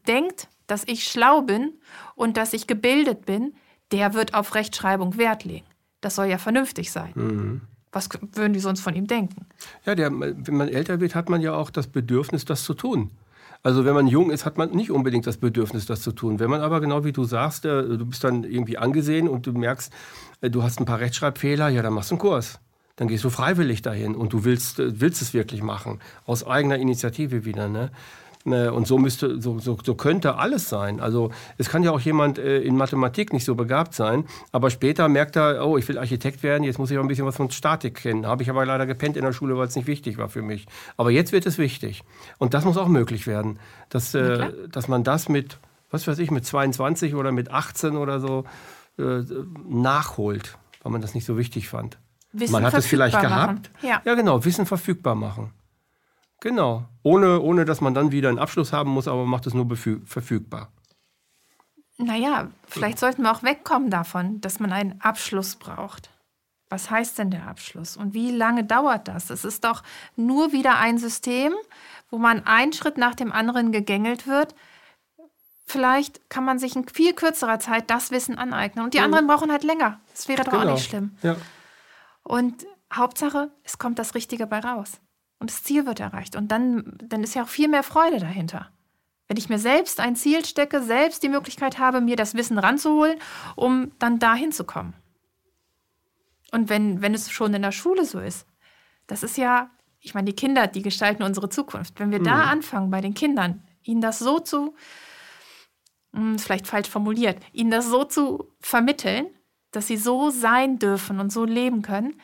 [0.08, 1.74] denkt, dass ich schlau bin
[2.14, 3.54] und dass ich gebildet bin,
[3.92, 5.66] der wird auf Rechtschreibung Wert legen.
[6.00, 7.12] Das soll ja vernünftig sein.
[7.14, 7.60] Mhm.
[7.92, 9.46] Was würden die sonst von ihm denken?
[9.84, 13.10] Ja, der, wenn man älter wird, hat man ja auch das Bedürfnis, das zu tun.
[13.62, 16.40] Also wenn man jung ist, hat man nicht unbedingt das Bedürfnis, das zu tun.
[16.40, 19.52] Wenn man aber genau wie du sagst, äh, du bist dann irgendwie angesehen und du
[19.52, 19.92] merkst,
[20.40, 22.58] äh, du hast ein paar Rechtschreibfehler, ja, dann machst du einen Kurs
[23.02, 26.76] dann gehst du freiwillig dahin und du willst, äh, willst es wirklich machen, aus eigener
[26.76, 27.68] Initiative wieder.
[27.68, 27.90] Ne?
[28.44, 28.72] ne?
[28.72, 31.00] Und so, müsste, so, so, so könnte alles sein.
[31.00, 35.08] Also es kann ja auch jemand äh, in Mathematik nicht so begabt sein, aber später
[35.08, 37.50] merkt er, oh, ich will Architekt werden, jetzt muss ich auch ein bisschen was von
[37.50, 38.24] Statik kennen.
[38.24, 40.66] Habe ich aber leider gepennt in der Schule, weil es nicht wichtig war für mich.
[40.96, 42.04] Aber jetzt wird es wichtig.
[42.38, 45.58] Und das muss auch möglich werden, dass, äh, dass man das mit,
[45.90, 48.44] was weiß ich, mit 22 oder mit 18 oder so
[48.96, 49.24] äh,
[49.68, 51.98] nachholt, weil man das nicht so wichtig fand.
[52.32, 53.70] Wissen Man hat es vielleicht gehabt.
[53.82, 54.00] Ja.
[54.04, 55.52] ja, genau, Wissen verfügbar machen.
[56.40, 56.84] Genau.
[57.02, 59.68] Ohne, ohne dass man dann wieder einen Abschluss haben muss, aber macht es nur
[60.04, 60.68] verfügbar.
[61.98, 66.10] Naja, vielleicht sollten wir auch wegkommen davon, dass man einen Abschluss braucht.
[66.68, 69.28] Was heißt denn der Abschluss und wie lange dauert das?
[69.28, 69.82] Es ist doch
[70.16, 71.52] nur wieder ein System,
[72.10, 74.54] wo man einen Schritt nach dem anderen gegängelt wird.
[75.66, 79.52] Vielleicht kann man sich in viel kürzerer Zeit das Wissen aneignen und die anderen brauchen
[79.52, 80.00] halt länger.
[80.12, 80.64] Das wäre doch genau.
[80.64, 81.14] auch nicht schlimm.
[81.22, 81.36] Ja.
[82.22, 85.00] Und Hauptsache, es kommt das Richtige bei raus.
[85.38, 86.36] Und das Ziel wird erreicht.
[86.36, 88.70] Und dann, dann ist ja auch viel mehr Freude dahinter.
[89.28, 93.18] Wenn ich mir selbst ein Ziel stecke, selbst die Möglichkeit habe, mir das Wissen ranzuholen,
[93.56, 94.94] um dann dahin zu kommen.
[96.52, 98.46] Und wenn, wenn es schon in der Schule so ist,
[99.06, 101.98] das ist ja, ich meine, die Kinder, die gestalten unsere Zukunft.
[101.98, 102.24] Wenn wir mhm.
[102.24, 104.74] da anfangen, bei den Kindern, ihnen das so zu,
[106.12, 109.26] hm, vielleicht falsch formuliert, ihnen das so zu vermitteln,
[109.72, 112.20] dass sie so sein dürfen und so leben können,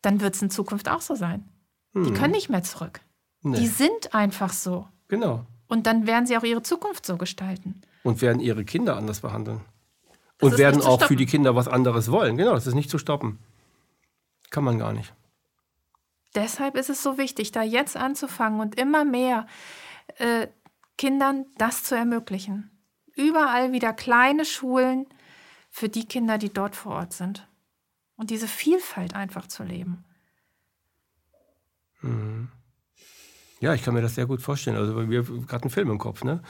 [0.00, 1.48] dann wird es in Zukunft auch so sein.
[1.92, 2.04] Hm.
[2.04, 3.00] Die können nicht mehr zurück.
[3.42, 3.58] Nee.
[3.58, 4.88] Die sind einfach so.
[5.08, 5.46] Genau.
[5.66, 7.82] Und dann werden sie auch ihre Zukunft so gestalten.
[8.02, 9.60] Und werden ihre Kinder anders behandeln.
[10.38, 12.36] Das und werden auch für die Kinder was anderes wollen.
[12.36, 13.38] Genau, das ist nicht zu stoppen.
[14.50, 15.12] Kann man gar nicht.
[16.34, 19.46] Deshalb ist es so wichtig, da jetzt anzufangen und immer mehr
[20.18, 20.48] äh,
[20.98, 22.70] Kindern das zu ermöglichen.
[23.14, 25.06] Überall wieder kleine Schulen,
[25.74, 27.48] für die Kinder, die dort vor Ort sind.
[28.14, 30.04] Und diese Vielfalt einfach zu leben.
[32.00, 32.48] Mhm.
[33.58, 34.76] Ja, ich kann mir das sehr gut vorstellen.
[34.76, 36.22] Also wir haben gerade einen Film im Kopf.
[36.22, 36.42] Ne?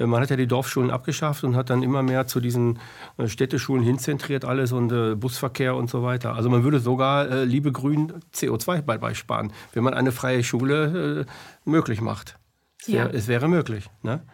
[0.00, 2.80] Äh, man hat ja die Dorfschulen abgeschafft und hat dann immer mehr zu diesen
[3.18, 6.34] äh, Städteschulen hinzentriert alles und äh, Busverkehr und so weiter.
[6.34, 11.20] Also man würde sogar, äh, liebe Grün, CO2 bei sparen, wenn man eine freie Schule
[11.20, 12.36] äh, möglich macht.
[12.80, 13.10] Es, wär, ja.
[13.10, 13.88] es wäre möglich.
[14.02, 14.26] Ne?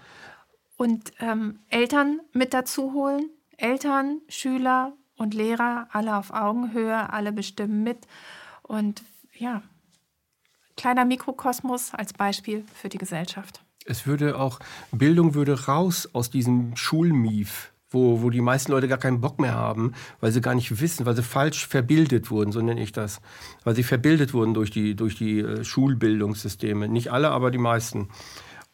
[0.79, 7.83] Und ähm, Eltern mit dazu holen, Eltern, Schüler und Lehrer alle auf Augenhöhe, alle bestimmen
[7.83, 8.07] mit.
[8.63, 9.03] Und
[9.37, 9.63] ja,
[10.77, 13.63] kleiner Mikrokosmos als Beispiel für die Gesellschaft.
[13.85, 14.61] Es würde auch,
[14.93, 19.55] Bildung würde raus aus diesem Schulmief, wo, wo die meisten Leute gar keinen Bock mehr
[19.55, 23.21] haben, weil sie gar nicht wissen, weil sie falsch verbildet wurden, so nenne ich das.
[23.65, 26.89] Weil sie verbildet wurden durch die, durch die äh, Schulbildungssysteme.
[26.89, 28.09] Nicht alle, aber die meisten.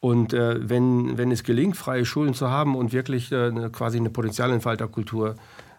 [0.04, 3.96] Und äh, wenn, wenn es gelingt, freie Schulen zu haben und wirklich äh, eine, quasi
[3.96, 5.36] eine Potenzialentfalterkultur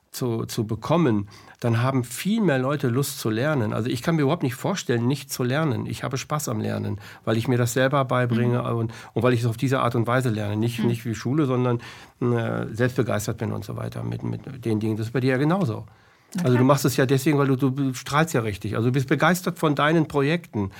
[0.09, 1.27] zu, zu bekommen,
[1.59, 3.71] dann haben viel mehr Leute Lust zu lernen.
[3.71, 5.85] Also ich kann mir überhaupt nicht vorstellen, nicht zu lernen.
[5.85, 8.77] Ich habe Spaß am Lernen, weil ich mir das selber beibringe mhm.
[8.77, 10.57] und, und weil ich es auf diese Art und Weise lerne.
[10.57, 10.87] Nicht, mhm.
[10.87, 11.79] nicht wie Schule, sondern
[12.19, 14.97] äh, selbstbegeistert bin und so weiter mit, mit den Dingen.
[14.97, 15.85] Das ist bei dir ja genauso.
[16.33, 16.45] Okay.
[16.45, 18.75] Also du machst es ja deswegen, weil du, du strahlst ja richtig.
[18.75, 20.71] Also du bist begeistert von deinen Projekten.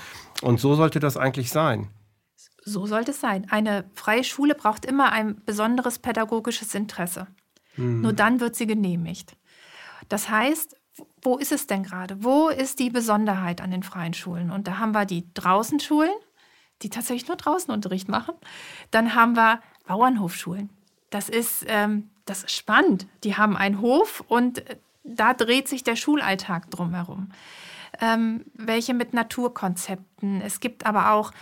[0.42, 1.90] Und so sollte das eigentlich sein.
[2.68, 3.46] So sollte es sein.
[3.48, 7.28] Eine freie Schule braucht immer ein besonderes pädagogisches Interesse.
[7.76, 8.00] Mhm.
[8.00, 9.36] Nur dann wird sie genehmigt.
[10.08, 10.76] Das heißt,
[11.22, 12.24] wo ist es denn gerade?
[12.24, 14.50] Wo ist die Besonderheit an den freien Schulen?
[14.50, 16.12] Und da haben wir die Draußenschulen,
[16.82, 18.34] die tatsächlich nur draußen Unterricht machen.
[18.90, 20.70] Dann haben wir Bauernhofschulen.
[21.10, 23.06] Das ist, ähm, das ist spannend.
[23.22, 27.30] Die haben einen Hof und äh, da dreht sich der Schulalltag drumherum.
[28.00, 30.42] Ähm, welche mit Naturkonzepten.
[30.42, 31.32] Es gibt aber auch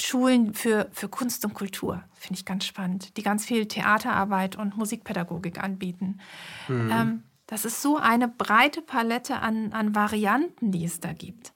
[0.00, 4.76] Schulen für, für Kunst und Kultur, finde ich ganz spannend, die ganz viel Theaterarbeit und
[4.76, 6.20] Musikpädagogik anbieten.
[6.68, 6.90] Mhm.
[6.92, 11.52] Ähm, das ist so eine breite Palette an, an Varianten, die es da gibt.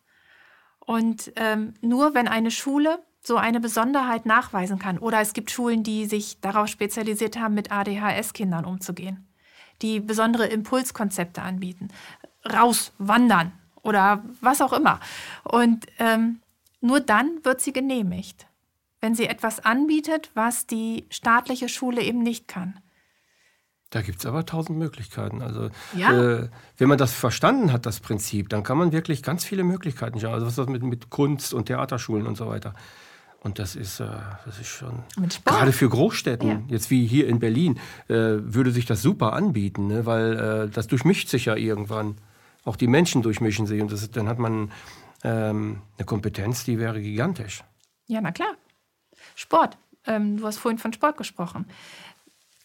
[0.80, 4.98] Und ähm, nur wenn eine Schule so eine Besonderheit nachweisen kann.
[4.98, 9.26] Oder es gibt Schulen, die sich darauf spezialisiert haben, mit ADHS-Kindern umzugehen,
[9.82, 11.88] die besondere Impulskonzepte anbieten.
[12.44, 13.52] Raus, wandern
[13.82, 15.00] oder was auch immer.
[15.42, 16.40] Und ähm,
[16.84, 18.46] nur dann wird sie genehmigt,
[19.00, 22.78] wenn sie etwas anbietet, was die staatliche Schule eben nicht kann.
[23.88, 25.40] Da gibt es aber tausend Möglichkeiten.
[25.40, 26.12] Also ja.
[26.12, 30.20] äh, wenn man das verstanden hat, das Prinzip, dann kann man wirklich ganz viele Möglichkeiten
[30.20, 30.34] schauen.
[30.34, 32.74] Also was ist das mit, mit Kunst und Theaterschulen und so weiter.
[33.40, 34.06] Und das ist, äh,
[34.44, 35.04] das ist schon
[35.44, 36.62] gerade für Großstädten, ja.
[36.68, 40.04] jetzt wie hier in Berlin, äh, würde sich das super anbieten, ne?
[40.04, 42.16] weil äh, das durchmischt sich ja irgendwann.
[42.64, 44.70] Auch die Menschen durchmischen sich und das, dann hat man
[45.24, 47.64] ähm, eine Kompetenz, die wäre gigantisch.
[48.06, 48.54] Ja, na klar.
[49.34, 49.78] Sport.
[50.06, 51.66] Ähm, du hast vorhin von Sport gesprochen.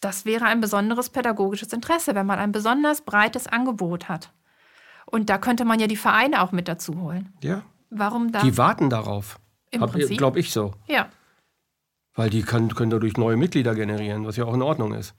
[0.01, 4.31] Das wäre ein besonderes pädagogisches Interesse, wenn man ein besonders breites Angebot hat.
[5.05, 7.33] Und da könnte man ja die Vereine auch mit dazu holen.
[7.41, 7.63] Ja.
[7.89, 8.41] Warum da?
[8.41, 9.39] Die warten darauf.
[9.71, 10.73] Glaube ich so.
[10.87, 11.09] Ja.
[12.13, 15.15] Weil die kann, können dadurch neue Mitglieder generieren, was ja auch in Ordnung ist.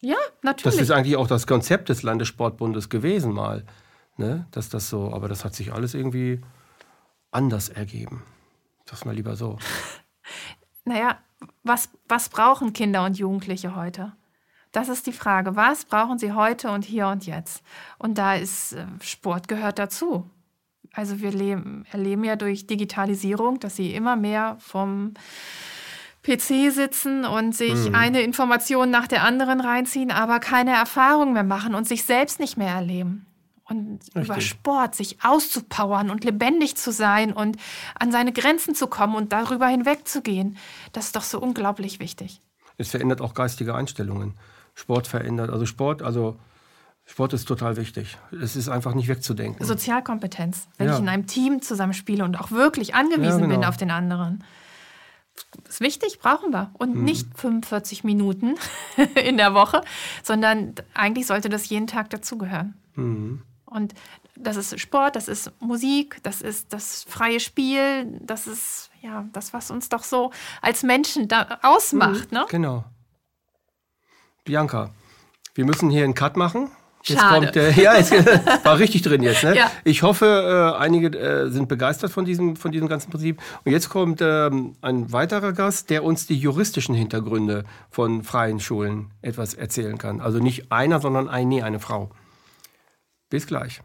[0.00, 0.76] Ja, natürlich.
[0.76, 3.66] Das ist eigentlich auch das Konzept des Landessportbundes gewesen mal.
[4.20, 4.46] Ne?
[4.50, 6.42] Dass das so, aber das hat sich alles irgendwie
[7.30, 8.22] anders ergeben.
[8.84, 9.58] Sag's mal lieber so.
[10.84, 11.18] naja,
[11.62, 14.12] was, was brauchen Kinder und Jugendliche heute?
[14.72, 15.56] Das ist die Frage.
[15.56, 17.62] Was brauchen sie heute und hier und jetzt?
[17.98, 20.28] Und da ist äh, Sport gehört dazu.
[20.92, 25.14] Also wir leben, erleben ja durch Digitalisierung, dass sie immer mehr vom
[26.24, 27.94] PC sitzen und sich mhm.
[27.94, 32.58] eine Information nach der anderen reinziehen, aber keine Erfahrung mehr machen und sich selbst nicht
[32.58, 33.24] mehr erleben
[33.70, 34.24] und Richtig.
[34.24, 37.56] über Sport sich auszupowern und lebendig zu sein und
[37.98, 40.56] an seine Grenzen zu kommen und darüber hinwegzugehen.
[40.92, 42.40] Das ist doch so unglaublich wichtig.
[42.76, 44.34] Es verändert auch geistige Einstellungen.
[44.74, 46.38] Sport verändert, also Sport, also
[47.04, 48.18] Sport ist total wichtig.
[48.40, 49.66] Es ist einfach nicht wegzudenken.
[49.66, 50.94] Sozialkompetenz, wenn ja.
[50.94, 53.48] ich in einem Team zusammenspiele und auch wirklich angewiesen ja, genau.
[53.48, 54.44] bin auf den anderen.
[55.68, 56.70] Ist wichtig, brauchen wir.
[56.74, 57.04] Und hm.
[57.04, 58.54] nicht 45 Minuten
[59.24, 59.82] in der Woche,
[60.22, 62.74] sondern eigentlich sollte das jeden Tag dazugehören.
[62.94, 63.42] Mhm.
[63.70, 63.94] Und
[64.36, 69.52] das ist Sport, das ist Musik, das ist das freie Spiel, das ist ja das,
[69.52, 72.32] was uns doch so als Menschen da ausmacht.
[72.32, 72.46] Mhm, ne?
[72.48, 72.84] Genau.
[74.44, 74.90] Bianca,
[75.54, 76.70] wir müssen hier einen Cut machen.
[77.04, 77.46] Jetzt Schade.
[77.46, 78.10] kommt der, ja, es
[78.64, 79.42] war richtig drin jetzt.
[79.42, 79.56] Ne?
[79.56, 79.70] Ja.
[79.84, 83.40] Ich hoffe, äh, einige äh, sind begeistert von diesem, von diesem ganzen Prinzip.
[83.64, 89.12] Und jetzt kommt ähm, ein weiterer Gast, der uns die juristischen Hintergründe von freien Schulen
[89.22, 90.20] etwas erzählen kann.
[90.20, 92.10] Also nicht einer, sondern ein, nee, eine Frau.
[93.30, 93.80] Bis gleich.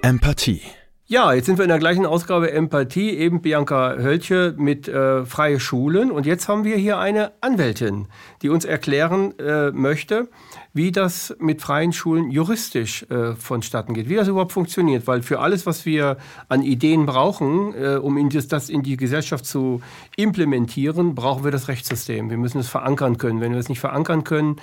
[0.00, 0.62] Empathie.
[1.08, 5.60] Ja, jetzt sind wir in der gleichen Ausgabe Empathie, eben Bianca Hölche mit äh, Freie
[5.60, 6.10] Schulen.
[6.10, 8.08] Und jetzt haben wir hier eine Anwältin,
[8.42, 10.28] die uns erklären äh, möchte,
[10.72, 15.06] wie das mit freien Schulen juristisch äh, vonstatten geht, wie das überhaupt funktioniert.
[15.06, 16.16] Weil für alles, was wir
[16.48, 19.82] an Ideen brauchen, äh, um in das, das in die Gesellschaft zu
[20.16, 22.30] implementieren, brauchen wir das Rechtssystem.
[22.30, 23.40] Wir müssen es verankern können.
[23.40, 24.56] Wenn wir es nicht verankern können,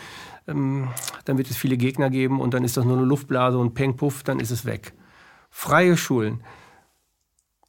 [0.47, 0.89] ähm,
[1.25, 3.95] dann wird es viele Gegner geben und dann ist das nur eine Luftblase und Peng
[3.95, 4.93] Puff, dann ist es weg.
[5.49, 6.43] Freie Schulen.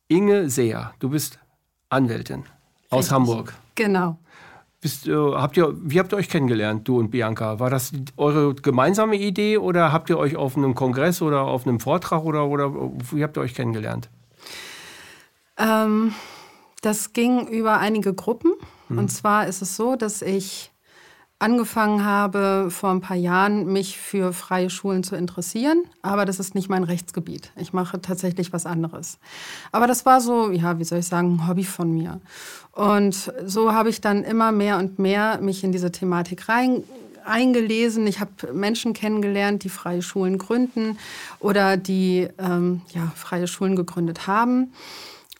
[0.08, 1.38] Inge Seher, du bist
[1.88, 2.44] Anwältin
[2.90, 3.12] aus Richtig.
[3.12, 3.54] Hamburg.
[3.74, 4.18] Genau.
[4.80, 7.58] Bist, äh, habt ihr, wie habt ihr euch kennengelernt, du und Bianca?
[7.58, 11.80] War das eure gemeinsame Idee oder habt ihr euch auf einem Kongress oder auf einem
[11.80, 12.70] Vortrag oder, oder
[13.10, 14.10] wie habt ihr euch kennengelernt?
[15.56, 16.12] Ähm,
[16.82, 18.52] das ging über einige Gruppen.
[18.88, 18.98] Hm.
[18.98, 20.70] Und zwar ist es so, dass ich
[21.38, 25.82] angefangen habe, vor ein paar Jahren mich für freie Schulen zu interessieren.
[26.00, 27.50] Aber das ist nicht mein Rechtsgebiet.
[27.56, 29.18] Ich mache tatsächlich was anderes.
[29.72, 32.20] Aber das war so, ja, wie soll ich sagen, ein Hobby von mir.
[32.72, 36.84] Und so habe ich dann immer mehr und mehr mich in diese Thematik rein
[37.24, 38.06] eingelesen.
[38.06, 40.98] Ich habe Menschen kennengelernt, die freie Schulen gründen
[41.40, 44.72] oder die ähm, ja, freie Schulen gegründet haben.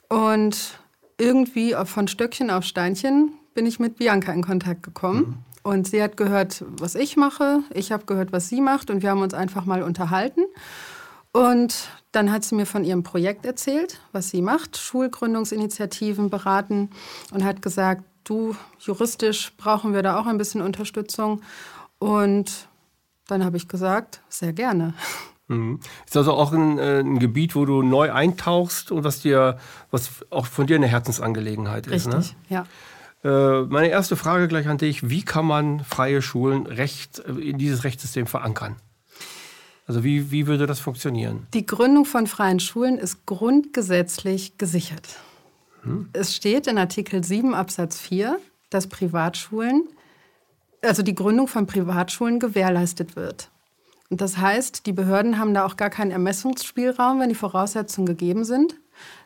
[0.09, 0.79] Und
[1.19, 5.19] irgendwie von Stöckchen auf Steinchen bin ich mit Bianca in Kontakt gekommen.
[5.19, 5.44] Mhm.
[5.65, 7.61] Und sie hat gehört, was ich mache.
[7.73, 8.91] Ich habe gehört, was sie macht.
[8.91, 10.43] Und wir haben uns einfach mal unterhalten.
[11.33, 16.91] Und dann hat sie mir von ihrem Projekt erzählt, was sie macht, Schulgründungsinitiativen beraten
[17.33, 21.43] und hat gesagt, du, juristisch brauchen wir da auch ein bisschen Unterstützung.
[21.99, 22.69] Und
[23.27, 24.95] dann habe ich gesagt, sehr gerne.
[25.49, 25.81] Mhm.
[26.07, 29.59] Ist also auch ein, äh, ein, Gebiet, wo du neu eintauchst und was dir,
[29.91, 32.07] was auch von dir eine Herzensangelegenheit ist.
[32.07, 32.19] Ne?
[32.19, 32.55] Richtig, ne?
[32.55, 32.65] ja.
[33.25, 35.09] Äh, meine erste Frage gleich an dich.
[35.09, 38.77] Wie kann man freie Schulen recht, äh, in dieses Rechtssystem verankern?
[39.87, 41.47] Also wie, wie würde das funktionieren?
[41.55, 45.19] Die Gründung von freien Schulen ist grundgesetzlich gesichert.
[45.83, 46.09] Hm.
[46.13, 48.39] Es steht in Artikel 7 Absatz 4,
[48.71, 49.89] dass Privatschulen,
[50.83, 53.51] also die Gründung von Privatschulen gewährleistet wird.
[54.11, 58.45] Und das heißt, die Behörden haben da auch gar keinen Ermessungsspielraum, wenn die Voraussetzungen gegeben
[58.45, 58.77] sind.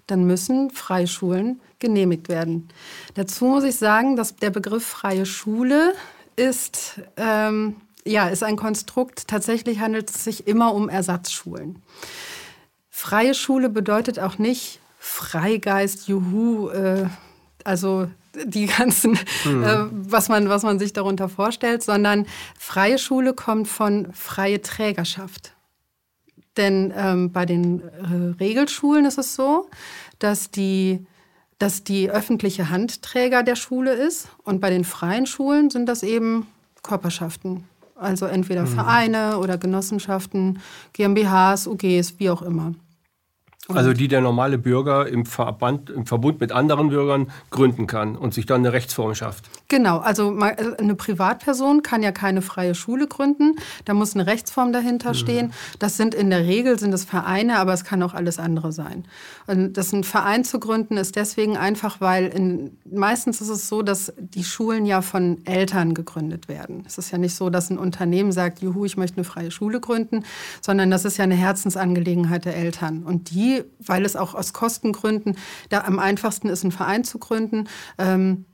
[0.09, 2.69] Dann müssen Freischulen genehmigt werden.
[3.15, 5.95] Dazu muss ich sagen, dass der Begriff freie Schule
[6.37, 9.29] ist, ähm, ja, ist ein Konstrukt.
[9.29, 11.83] Tatsächlich handelt es sich immer um Ersatzschulen.
[12.91, 17.07] Freie Schule bedeutet auch nicht Freigeist, Juhu, äh,
[17.65, 18.09] also
[18.45, 19.63] die ganzen, mhm.
[19.63, 22.27] äh, was, man, was man sich darunter vorstellt, sondern
[22.59, 25.53] freie Schule kommt von freie Trägerschaft.
[26.59, 29.71] Denn ähm, bei den äh, Regelschulen ist es so,
[30.19, 31.07] dass die,
[31.59, 36.47] dass die öffentliche Handträger der Schule ist und bei den freien Schulen sind das eben
[36.83, 37.65] Körperschaften.
[37.95, 38.69] Also entweder mhm.
[38.69, 40.61] Vereine oder Genossenschaften,
[40.93, 42.75] GmbHs, UGs, wie auch immer.
[43.69, 48.35] Also die der normale Bürger im, Verband, im Verbund mit anderen Bürgern gründen kann und
[48.35, 49.49] sich dann eine Rechtsform schafft.
[49.71, 53.57] Genau, also äh, eine Privatperson kann ja keine freie Schule gründen.
[53.85, 55.15] Da muss eine Rechtsform dahinter mhm.
[55.15, 55.53] stehen.
[55.79, 59.05] Das sind in der Regel sind es Vereine, aber es kann auch alles andere sein.
[59.47, 63.83] Und das ein Verein zu gründen ist deswegen einfach, weil in, meistens ist es so,
[63.83, 66.85] dass die Schulen ja von Eltern gegründet werden.
[66.87, 69.81] Es ist ja nicht so, dass ein Unternehmen sagt, juhu, ich möchte eine freie Schule
[69.81, 70.25] gründen,
[70.63, 73.03] sondern das ist ja eine Herzensangelegenheit der Eltern.
[73.03, 75.37] Und die, weil es auch aus Kostengründen
[75.69, 78.47] da am einfachsten ist, einen Verein zu gründen, ähm,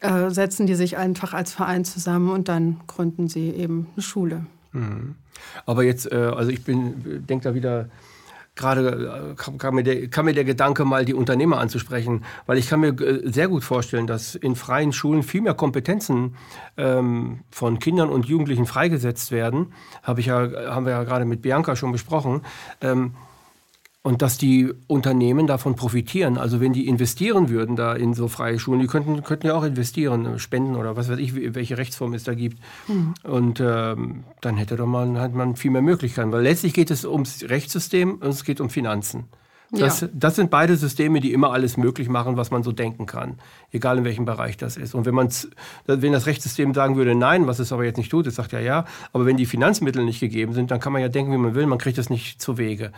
[0.00, 4.46] äh, setzen die sich einfach als Verein zusammen und dann gründen sie eben eine Schule.
[4.72, 5.16] Mhm.
[5.66, 7.88] Aber jetzt, äh, also ich bin, denke da wieder
[8.56, 12.68] gerade äh, kam, mir der, kam mir der Gedanke, mal die Unternehmer anzusprechen, weil ich
[12.68, 12.94] kann mir
[13.24, 16.36] sehr gut vorstellen, dass in freien Schulen viel mehr Kompetenzen
[16.76, 19.72] ähm, von Kindern und Jugendlichen freigesetzt werden.
[20.02, 22.42] Hab ich ja, haben wir ja gerade mit Bianca schon besprochen.
[22.80, 23.14] Ähm,
[24.02, 26.38] und dass die Unternehmen davon profitieren.
[26.38, 29.64] Also wenn die investieren würden da in so freie Schulen, die könnten, könnten ja auch
[29.64, 32.58] investieren, äh, spenden oder was weiß ich, welche Rechtsform es da gibt.
[32.88, 33.14] Mhm.
[33.22, 36.32] Und ähm, dann hätte doch man, hat man viel mehr Möglichkeiten.
[36.32, 39.24] Weil letztlich geht es ums Rechtssystem und es geht um Finanzen.
[39.72, 40.08] Das, ja.
[40.12, 43.38] das sind beide Systeme, die immer alles möglich machen, was man so denken kann.
[43.70, 44.94] Egal in welchem Bereich das ist.
[44.94, 45.48] Und wenn, man's,
[45.86, 48.58] wenn das Rechtssystem sagen würde, nein, was es aber jetzt nicht tut, es sagt ja
[48.58, 51.54] ja, aber wenn die Finanzmittel nicht gegeben sind, dann kann man ja denken, wie man
[51.54, 52.90] will, man kriegt das nicht zu Wege.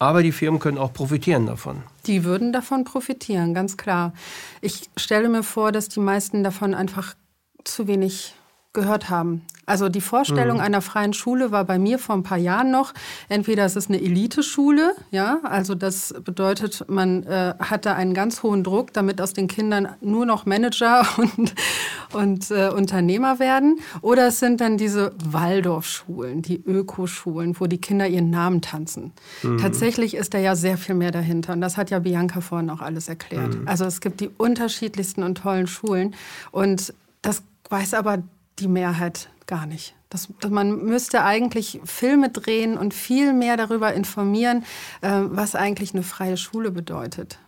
[0.00, 1.82] Aber die Firmen können auch profitieren davon.
[2.06, 4.14] Die würden davon profitieren, ganz klar.
[4.62, 7.14] Ich stelle mir vor, dass die meisten davon einfach
[7.64, 8.34] zu wenig
[8.72, 9.42] gehört haben.
[9.66, 10.62] Also die Vorstellung mhm.
[10.62, 12.92] einer freien Schule war bei mir vor ein paar Jahren noch,
[13.28, 18.42] entweder es ist eine Eliteschule, ja, also das bedeutet, man äh, hat da einen ganz
[18.42, 21.54] hohen Druck, damit aus den Kindern nur noch Manager und,
[22.12, 28.08] und äh, Unternehmer werden, oder es sind dann diese Waldorfschulen, die Ökoschulen, wo die Kinder
[28.08, 29.12] ihren Namen tanzen.
[29.42, 29.58] Mhm.
[29.58, 32.80] Tatsächlich ist da ja sehr viel mehr dahinter und das hat ja Bianca vorhin auch
[32.80, 33.54] alles erklärt.
[33.54, 33.68] Mhm.
[33.68, 36.14] Also es gibt die unterschiedlichsten und tollen Schulen
[36.50, 36.92] und
[37.22, 38.22] das weiß aber
[38.60, 39.94] die Mehrheit gar nicht.
[40.10, 44.64] Das, man müsste eigentlich Filme drehen und viel mehr darüber informieren,
[45.02, 47.38] äh, was eigentlich eine freie Schule bedeutet.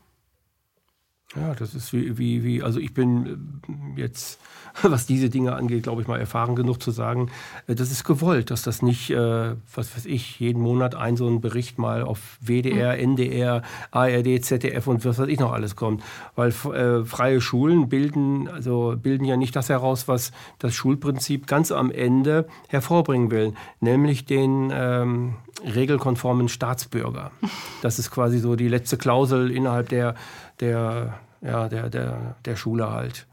[1.34, 3.54] Ja, das ist wie, wie, wie also ich bin
[3.96, 4.38] äh, jetzt
[4.82, 7.30] was diese Dinge angeht, glaube ich mal erfahren genug zu sagen,
[7.66, 11.28] äh, das ist gewollt, dass das nicht, äh, was weiß ich, jeden Monat ein so
[11.28, 13.16] ein Bericht mal auf WDR, mhm.
[13.16, 16.02] NDR, ARD, ZDF und was weiß ich noch alles kommt.
[16.34, 21.72] Weil äh, freie Schulen bilden, also bilden ja nicht das heraus, was das Schulprinzip ganz
[21.72, 27.30] am Ende hervorbringen will, nämlich den ähm, regelkonformen Staatsbürger.
[27.82, 30.14] Das ist quasi so die letzte Klausel innerhalb der,
[30.62, 33.26] der, ja, der, der, der Schule halt.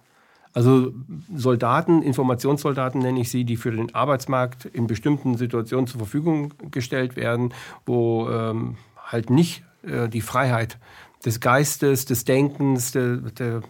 [0.52, 0.92] Also
[1.34, 7.16] Soldaten, Informationssoldaten nenne ich sie, die für den Arbeitsmarkt in bestimmten Situationen zur Verfügung gestellt
[7.16, 7.54] werden,
[7.86, 10.80] wo ähm, halt nicht äh, die Freiheit
[11.24, 13.62] des Geistes, des Denkens, de, de,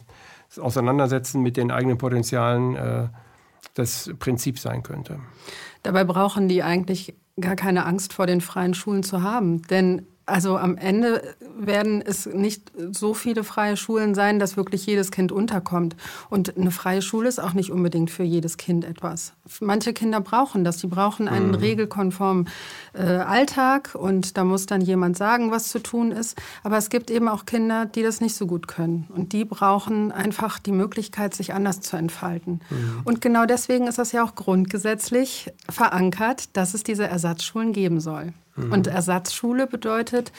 [0.50, 3.08] des Auseinandersetzen mit den eigenen Potenzialen äh,
[3.74, 5.20] das Prinzip sein könnte.
[5.84, 10.58] Dabei brauchen die eigentlich gar keine Angst vor den freien Schulen zu haben, denn also
[10.58, 15.96] am Ende werden es nicht so viele freie Schulen sein, dass wirklich jedes Kind unterkommt.
[16.30, 19.34] Und eine freie Schule ist auch nicht unbedingt für jedes Kind etwas.
[19.60, 20.78] Manche Kinder brauchen das.
[20.78, 21.56] Die brauchen einen mhm.
[21.56, 22.50] regelkonformen
[22.94, 26.40] äh, Alltag und da muss dann jemand sagen, was zu tun ist.
[26.64, 29.08] Aber es gibt eben auch Kinder, die das nicht so gut können.
[29.14, 32.62] Und die brauchen einfach die Möglichkeit, sich anders zu entfalten.
[32.70, 33.02] Mhm.
[33.06, 38.34] Und genau deswegen ist das ja auch grundgesetzlich verankert, dass es diese Ersatzschulen geben soll.
[38.60, 38.72] Mhm.
[38.72, 40.32] Und Ersatzschule bedeutet,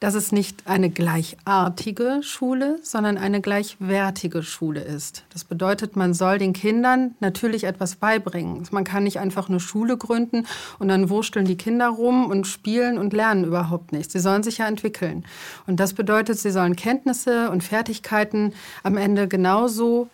[0.00, 5.24] dass es nicht eine gleichartige Schule, sondern eine gleichwertige Schule ist.
[5.32, 8.66] Das bedeutet, man soll den Kindern natürlich etwas beibringen.
[8.70, 10.46] Man kann nicht einfach eine Schule gründen
[10.78, 14.12] und dann wursteln die Kinder rum und spielen und lernen überhaupt nichts.
[14.12, 15.24] Sie sollen sich ja entwickeln.
[15.66, 18.52] Und das bedeutet, sie sollen Kenntnisse und Fertigkeiten
[18.82, 20.08] am Ende genauso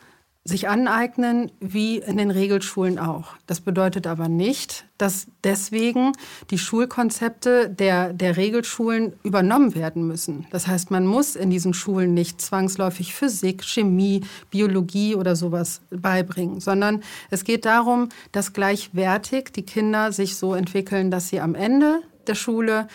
[0.44, 3.34] sich aneignen, wie in den Regelschulen auch.
[3.46, 6.12] Das bedeutet aber nicht, dass deswegen
[6.50, 10.46] die Schulkonzepte der, der Regelschulen übernommen werden müssen.
[10.50, 16.60] Das heißt, man muss in diesen Schulen nicht zwangsläufig Physik, Chemie, Biologie oder sowas beibringen,
[16.60, 22.00] sondern es geht darum, dass gleichwertig die Kinder sich so entwickeln, dass sie am Ende
[22.26, 22.88] der Schule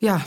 [0.00, 0.22] ja,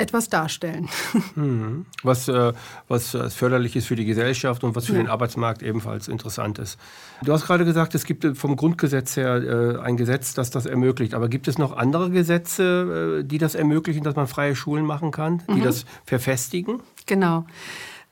[0.00, 0.88] etwas darstellen.
[1.36, 1.86] Mhm.
[2.02, 2.52] Was, äh,
[2.88, 4.98] was förderlich ist für die Gesellschaft und was für ja.
[4.98, 6.78] den Arbeitsmarkt ebenfalls interessant ist.
[7.22, 11.14] Du hast gerade gesagt, es gibt vom Grundgesetz her äh, ein Gesetz, das das ermöglicht.
[11.14, 15.12] Aber gibt es noch andere Gesetze, äh, die das ermöglichen, dass man freie Schulen machen
[15.12, 15.64] kann, die mhm.
[15.64, 16.80] das verfestigen?
[17.06, 17.46] Genau.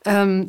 [0.05, 0.49] Ähm,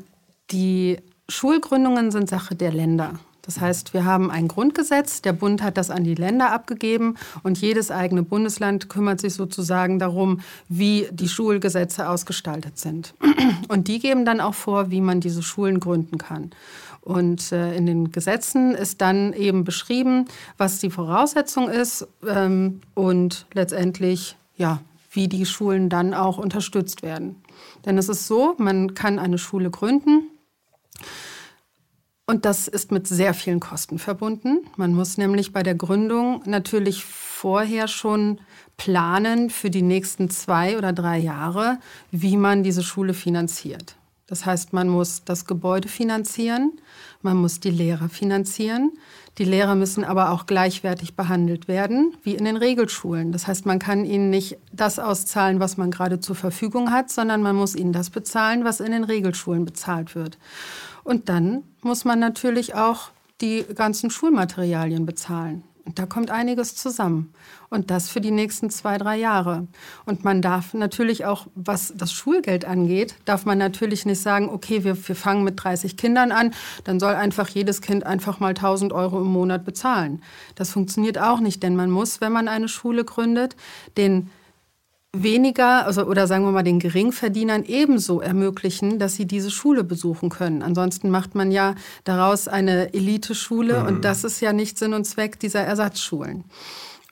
[0.52, 3.14] die Schulgründungen sind Sache der Länder.
[3.50, 7.58] Das heißt, wir haben ein Grundgesetz, der Bund hat das an die Länder abgegeben und
[7.60, 13.16] jedes eigene Bundesland kümmert sich sozusagen darum, wie die Schulgesetze ausgestaltet sind.
[13.68, 16.52] Und die geben dann auch vor, wie man diese Schulen gründen kann.
[17.02, 20.26] Und äh, in den Gesetzen ist dann eben beschrieben,
[20.60, 24.80] was die Voraussetzung ist ähm, und letztendlich, ja,
[25.10, 27.38] wie die Schulen dann auch unterstützt werden.
[27.88, 30.28] Denn es ist so, man kann eine Schule gründen
[32.30, 34.60] und das ist mit sehr vielen Kosten verbunden.
[34.78, 38.40] Man muss nämlich bei der Gründung natürlich vorher schon
[38.78, 41.80] planen für die nächsten zwei oder drei Jahre,
[42.12, 43.96] wie man diese Schule finanziert.
[44.28, 46.74] Das heißt, man muss das Gebäude finanzieren,
[47.24, 48.92] man muss die Lehrer finanzieren.
[49.40, 53.32] Die Lehrer müssen aber auch gleichwertig behandelt werden, wie in den Regelschulen.
[53.32, 57.42] Das heißt, man kann ihnen nicht das auszahlen, was man gerade zur Verfügung hat, sondern
[57.42, 60.38] man muss ihnen das bezahlen, was in den Regelschulen bezahlt wird.
[61.10, 63.10] Und dann muss man natürlich auch
[63.42, 65.64] die ganzen Schulmaterialien bezahlen.
[65.84, 67.34] Und da kommt einiges zusammen.
[67.72, 69.66] Und das für die nächsten zwei, drei Jahre.
[70.06, 74.84] Und man darf natürlich auch, was das Schulgeld angeht, darf man natürlich nicht sagen, okay,
[74.84, 76.54] wir, wir fangen mit 30 Kindern an,
[76.84, 80.22] dann soll einfach jedes Kind einfach mal 1000 Euro im Monat bezahlen.
[80.54, 83.56] Das funktioniert auch nicht, denn man muss, wenn man eine Schule gründet,
[83.98, 84.30] den
[85.16, 90.30] weniger, also, oder sagen wir mal den Geringverdienern ebenso ermöglichen, dass sie diese Schule besuchen
[90.30, 90.62] können.
[90.62, 93.88] Ansonsten macht man ja daraus eine Eliteschule mhm.
[93.88, 96.44] und das ist ja nicht Sinn und Zweck dieser Ersatzschulen.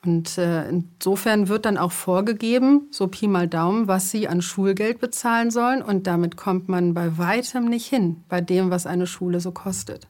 [0.04, 5.00] Und äh, insofern wird dann auch vorgegeben, so Pi mal Daumen, was sie an Schulgeld
[5.00, 5.82] bezahlen sollen.
[5.82, 10.06] Und damit kommt man bei weitem nicht hin, bei dem, was eine Schule so kostet.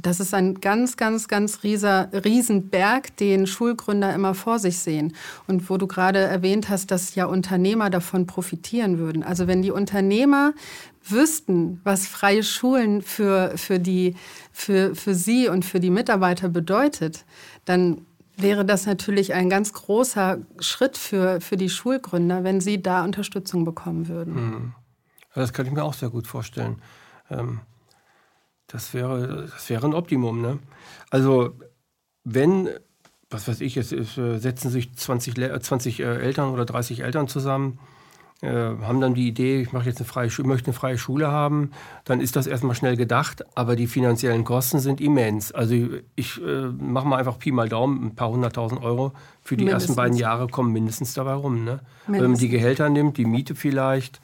[0.00, 5.14] Das ist ein ganz, ganz, ganz rieser, Riesenberg, den Schulgründer immer vor sich sehen.
[5.46, 9.22] Und wo du gerade erwähnt hast, dass ja Unternehmer davon profitieren würden.
[9.22, 10.52] Also wenn die Unternehmer
[11.04, 14.16] wüssten, was freie Schulen für, für, die,
[14.52, 17.24] für, für sie und für die Mitarbeiter bedeutet,
[17.64, 18.02] dann
[18.36, 23.64] wäre das natürlich ein ganz großer Schritt für, für die Schulgründer, wenn sie da Unterstützung
[23.64, 24.34] bekommen würden.
[24.34, 24.72] Hm.
[25.34, 26.82] Das kann ich mir auch sehr gut vorstellen.
[27.30, 27.60] Ähm
[28.66, 30.40] das wäre, das wäre ein Optimum.
[30.40, 30.58] Ne?
[31.10, 31.54] Also
[32.24, 32.68] wenn,
[33.30, 37.28] was weiß ich, es, es äh, setzen sich 20, 20 äh, Eltern oder 30 Eltern
[37.28, 37.78] zusammen,
[38.42, 41.70] äh, haben dann die Idee, ich mache jetzt eine freie, möchte eine freie Schule haben,
[42.04, 45.52] dann ist das erstmal schnell gedacht, aber die finanziellen Kosten sind immens.
[45.52, 45.74] Also
[46.16, 49.90] ich äh, mache mal einfach Pi mal Daumen, ein paar hunderttausend Euro für die mindestens.
[49.90, 51.64] ersten beiden Jahre kommen mindestens dabei rum.
[51.64, 51.80] Ne?
[52.06, 54.20] Wenn man die Gehälter nimmt, die Miete vielleicht,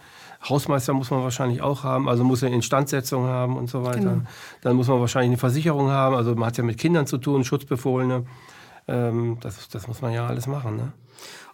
[0.48, 4.00] Hausmeister muss man wahrscheinlich auch haben, also muss er Instandsetzung haben und so weiter.
[4.00, 4.22] Genau.
[4.62, 7.44] Dann muss man wahrscheinlich eine Versicherung haben, also man hat ja mit Kindern zu tun,
[7.44, 8.24] Schutzbefohlene.
[8.88, 10.76] Ähm, das, das muss man ja alles machen.
[10.76, 10.92] Ne?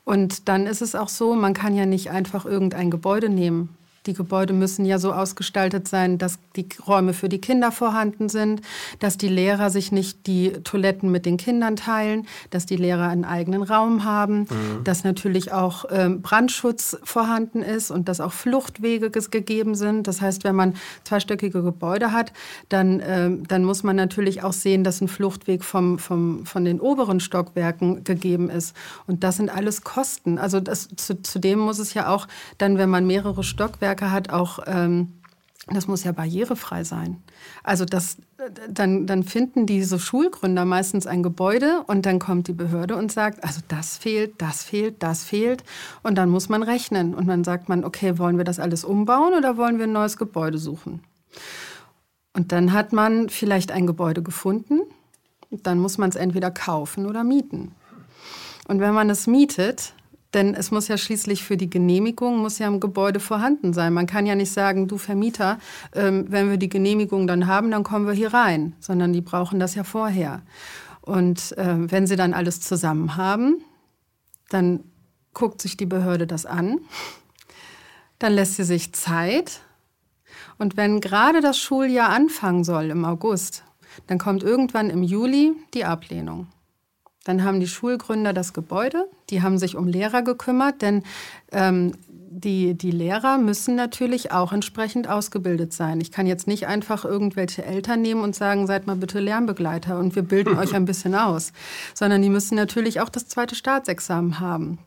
[0.04, 3.76] Und dann ist es auch so, man kann ja nicht einfach irgendein Gebäude nehmen.
[4.06, 8.62] Die Gebäude müssen ja so ausgestaltet sein, dass die Räume für die Kinder vorhanden sind,
[9.00, 13.24] dass die Lehrer sich nicht die Toiletten mit den Kindern teilen, dass die Lehrer einen
[13.24, 14.84] eigenen Raum haben, mhm.
[14.84, 20.06] dass natürlich auch ähm, Brandschutz vorhanden ist und dass auch Fluchtwege gegeben sind.
[20.06, 20.74] Das heißt, wenn man
[21.04, 22.32] zweistöckige Gebäude hat,
[22.68, 26.80] dann, ähm, dann muss man natürlich auch sehen, dass ein Fluchtweg vom, vom, von den
[26.80, 28.74] oberen Stockwerken gegeben ist.
[29.06, 30.38] Und das sind alles Kosten.
[30.38, 34.30] Also das, zu, zudem muss es ja auch dann, wenn man mehrere Stockwerke Handwerker hat
[34.30, 35.14] auch, ähm,
[35.66, 37.22] das muss ja barrierefrei sein.
[37.62, 38.18] Also das,
[38.68, 43.44] dann, dann finden diese Schulgründer meistens ein Gebäude und dann kommt die Behörde und sagt,
[43.44, 45.64] also das fehlt, das fehlt, das fehlt.
[46.02, 47.14] Und dann muss man rechnen.
[47.14, 50.16] Und dann sagt man, okay, wollen wir das alles umbauen oder wollen wir ein neues
[50.16, 51.00] Gebäude suchen?
[52.34, 54.80] Und dann hat man vielleicht ein Gebäude gefunden.
[55.50, 57.72] Dann muss man es entweder kaufen oder mieten.
[58.68, 59.94] Und wenn man es mietet,
[60.34, 63.94] denn es muss ja schließlich für die Genehmigung, muss ja im Gebäude vorhanden sein.
[63.94, 65.58] Man kann ja nicht sagen, du Vermieter,
[65.94, 69.58] ähm, wenn wir die Genehmigung dann haben, dann kommen wir hier rein, sondern die brauchen
[69.58, 70.42] das ja vorher.
[71.00, 73.64] Und äh, wenn sie dann alles zusammen haben,
[74.50, 74.84] dann
[75.32, 76.80] guckt sich die Behörde das an,
[78.18, 79.60] dann lässt sie sich Zeit
[80.58, 83.62] Und wenn gerade das Schuljahr anfangen soll im August,
[84.08, 86.48] dann kommt irgendwann im Juli die Ablehnung.
[87.28, 91.02] Dann haben die Schulgründer das Gebäude, die haben sich um Lehrer gekümmert, denn
[91.52, 96.00] ähm, die, die Lehrer müssen natürlich auch entsprechend ausgebildet sein.
[96.00, 100.16] Ich kann jetzt nicht einfach irgendwelche Eltern nehmen und sagen, seid mal bitte Lernbegleiter und
[100.16, 101.52] wir bilden euch ein bisschen aus,
[101.92, 104.78] sondern die müssen natürlich auch das zweite Staatsexamen haben.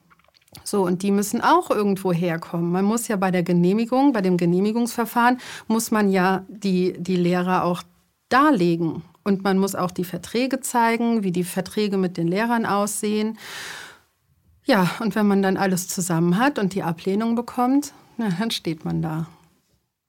[0.64, 2.72] So, und die müssen auch irgendwo herkommen.
[2.72, 5.38] Man muss ja bei der Genehmigung, bei dem Genehmigungsverfahren,
[5.68, 7.84] muss man ja die, die Lehrer auch
[8.30, 9.04] darlegen.
[9.24, 13.38] Und man muss auch die Verträge zeigen, wie die Verträge mit den Lehrern aussehen.
[14.64, 18.86] Ja, und wenn man dann alles zusammen hat und die Ablehnung bekommt, na, dann steht
[18.86, 19.28] man da.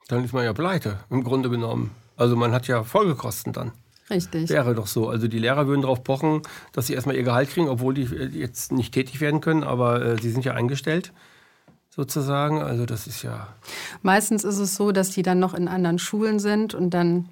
[0.09, 1.91] Dann ist man ja pleite, im Grunde genommen.
[2.17, 3.73] Also man hat ja Folgekosten dann.
[4.11, 4.51] Richtig.
[4.51, 5.09] Wäre doch so.
[5.09, 6.43] Also die Lehrer würden darauf pochen,
[6.73, 10.05] dass sie erstmal ihr Gehalt kriegen, obwohl die äh, jetzt nicht tätig werden können, aber
[10.05, 11.13] äh, sie sind ja eingestellt
[11.89, 12.63] sozusagen.
[12.63, 13.49] Also das ist ja.
[14.03, 17.29] Meistens ist es so, dass die dann noch in anderen Schulen sind und dann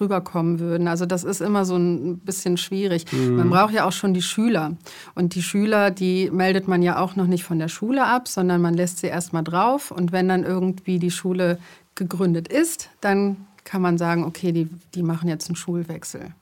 [0.00, 0.88] rüberkommen würden.
[0.88, 3.10] Also das ist immer so ein bisschen schwierig.
[3.12, 3.36] Mhm.
[3.36, 4.76] Man braucht ja auch schon die Schüler.
[5.14, 8.60] Und die Schüler, die meldet man ja auch noch nicht von der Schule ab, sondern
[8.60, 9.90] man lässt sie erstmal drauf.
[9.90, 11.58] Und wenn dann irgendwie die Schule
[11.94, 16.32] gegründet ist, dann kann man sagen, okay, die, die machen jetzt einen Schulwechsel.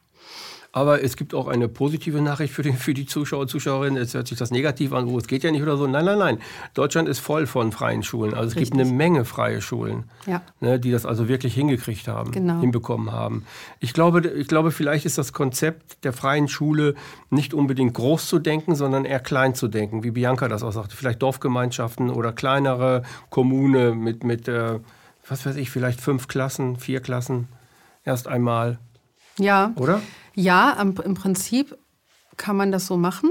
[0.76, 3.96] Aber es gibt auch eine positive Nachricht für die, für die Zuschauer und Zuschauerinnen.
[3.96, 5.86] Es hört sich das negativ an, wo es geht ja nicht oder so.
[5.86, 6.38] Nein, nein, nein.
[6.74, 8.34] Deutschland ist voll von freien Schulen.
[8.34, 8.72] Also es Richtig.
[8.72, 10.42] gibt eine Menge freie Schulen, ja.
[10.60, 12.60] ne, die das also wirklich hingekriegt haben, genau.
[12.60, 13.46] hinbekommen haben.
[13.80, 16.94] Ich glaube, ich glaube, vielleicht ist das Konzept der freien Schule
[17.30, 20.94] nicht unbedingt groß zu denken, sondern eher klein zu denken, wie Bianca das auch sagte.
[20.94, 24.78] Vielleicht Dorfgemeinschaften oder kleinere Kommune mit, mit äh,
[25.26, 27.48] was weiß ich, vielleicht fünf Klassen, vier Klassen
[28.04, 28.78] erst einmal.
[29.38, 29.72] Ja.
[29.76, 30.02] Oder?
[30.36, 31.76] Ja, im Prinzip
[32.36, 33.30] kann man das so machen.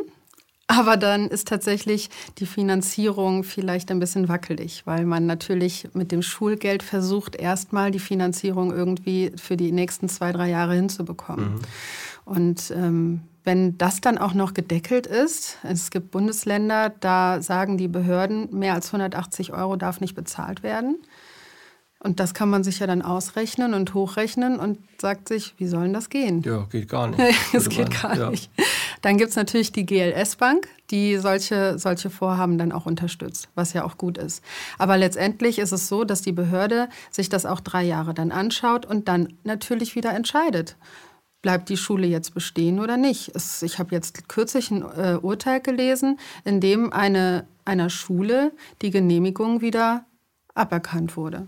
[0.68, 6.24] Aber dann ist tatsächlich die Finanzierung vielleicht ein bisschen wackelig, weil man natürlich mit dem
[6.24, 11.54] Schulgeld versucht, erstmal die Finanzierung irgendwie für die nächsten zwei, drei Jahre hinzubekommen.
[11.54, 11.62] Mhm.
[12.26, 17.88] Und ähm, wenn das dann auch noch gedeckelt ist, es gibt Bundesländer, da sagen die
[17.88, 20.98] Behörden, mehr als 180 Euro darf nicht bezahlt werden.
[22.06, 25.86] Und das kann man sich ja dann ausrechnen und hochrechnen und sagt sich, wie soll
[25.86, 26.44] denn das gehen?
[26.44, 27.20] Ja, geht gar nicht.
[27.54, 28.30] Es geht gar ja.
[28.30, 28.52] nicht.
[29.02, 33.84] Dann gibt es natürlich die GLS-Bank, die solche, solche Vorhaben dann auch unterstützt, was ja
[33.84, 34.44] auch gut ist.
[34.78, 38.86] Aber letztendlich ist es so, dass die Behörde sich das auch drei Jahre dann anschaut
[38.86, 40.78] und dann natürlich wieder entscheidet.
[41.42, 43.32] Bleibt die Schule jetzt bestehen oder nicht?
[43.34, 48.52] Es, ich habe jetzt kürzlich ein äh, Urteil gelesen, in dem eine, einer Schule
[48.84, 50.06] die Genehmigung wieder
[50.54, 51.48] aberkannt wurde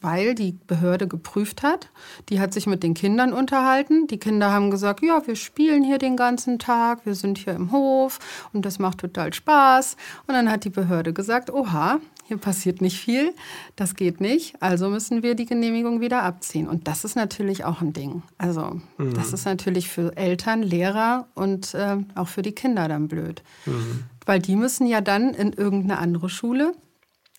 [0.00, 1.90] weil die Behörde geprüft hat.
[2.28, 4.06] Die hat sich mit den Kindern unterhalten.
[4.06, 7.72] Die Kinder haben gesagt, ja, wir spielen hier den ganzen Tag, wir sind hier im
[7.72, 8.18] Hof
[8.52, 9.96] und das macht total Spaß.
[10.26, 13.32] Und dann hat die Behörde gesagt, oha, hier passiert nicht viel,
[13.74, 16.68] das geht nicht, also müssen wir die Genehmigung wieder abziehen.
[16.68, 18.22] Und das ist natürlich auch ein Ding.
[18.36, 19.14] Also mhm.
[19.14, 23.42] das ist natürlich für Eltern, Lehrer und äh, auch für die Kinder dann blöd.
[23.64, 24.04] Mhm.
[24.26, 26.74] Weil die müssen ja dann in irgendeine andere Schule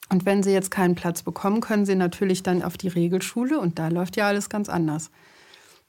[0.10, 3.80] und wenn sie jetzt keinen Platz bekommen, können sie natürlich dann auf die Regelschule und
[3.80, 5.12] da läuft ja alles ganz anders.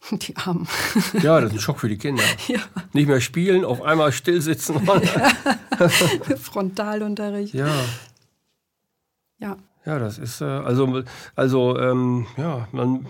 [0.13, 0.67] Die Armen.
[1.21, 2.23] Ja, das ist ein Schock für die Kinder.
[2.49, 2.61] Ja.
[2.95, 4.77] Nicht mehr spielen, auf einmal stillsitzen.
[5.79, 5.89] Ja.
[6.37, 7.55] Frontalunterricht.
[7.55, 7.69] Ja.
[9.39, 9.57] Ja.
[9.87, 11.03] Ja, das ist äh, also,
[11.35, 13.07] also ähm, ja, man,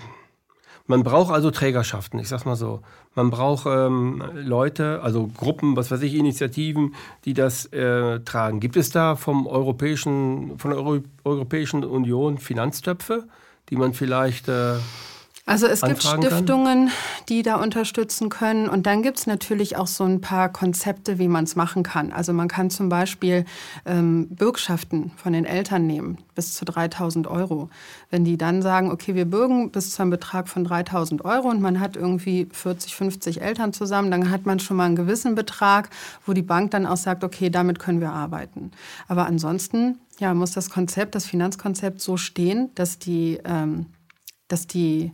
[0.90, 2.80] man braucht also Trägerschaften, ich sag's mal so.
[3.14, 8.58] Man braucht ähm, Leute, also Gruppen, was weiß ich, Initiativen, die das äh, tragen.
[8.58, 13.28] Gibt es da vom Europäischen, von der Euro Europäischen Union Finanztöpfe,
[13.68, 14.74] die man vielleicht äh,
[15.46, 16.92] also es gibt Stiftungen, kann?
[17.28, 18.68] die da unterstützen können.
[18.68, 22.12] Und dann gibt es natürlich auch so ein paar Konzepte, wie man es machen kann.
[22.12, 23.44] Also man kann zum Beispiel
[23.84, 27.68] ähm, Bürgschaften von den Eltern nehmen, bis zu 3000 Euro.
[28.10, 31.60] Wenn die dann sagen, okay, wir bürgen bis zu einem Betrag von 3000 Euro und
[31.60, 35.90] man hat irgendwie 40, 50 Eltern zusammen, dann hat man schon mal einen gewissen Betrag,
[36.26, 38.70] wo die Bank dann auch sagt, okay, damit können wir arbeiten.
[39.08, 43.86] Aber ansonsten ja, muss das Konzept, das Finanzkonzept so stehen, dass die, ähm,
[44.48, 45.12] dass die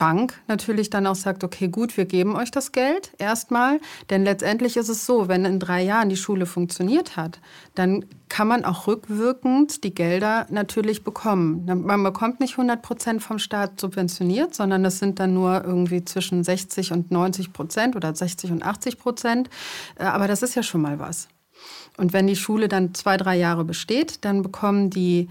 [0.00, 3.78] Bank natürlich dann auch sagt, okay, gut, wir geben euch das Geld erstmal.
[4.08, 7.38] Denn letztendlich ist es so, wenn in drei Jahren die Schule funktioniert hat,
[7.74, 11.66] dann kann man auch rückwirkend die Gelder natürlich bekommen.
[11.66, 16.42] Man bekommt nicht 100 Prozent vom Staat subventioniert, sondern das sind dann nur irgendwie zwischen
[16.42, 19.50] 60 und 90 Prozent oder 60 und 80 Prozent.
[19.96, 21.28] Äh, aber das ist ja schon mal was.
[21.98, 25.28] Und wenn die Schule dann zwei, drei Jahre besteht, dann bekommen die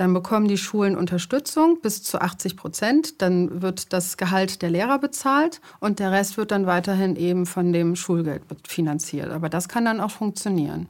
[0.00, 3.20] dann bekommen die Schulen Unterstützung bis zu 80 Prozent.
[3.20, 7.72] Dann wird das Gehalt der Lehrer bezahlt und der Rest wird dann weiterhin eben von
[7.74, 9.30] dem Schulgeld finanziert.
[9.30, 10.88] Aber das kann dann auch funktionieren.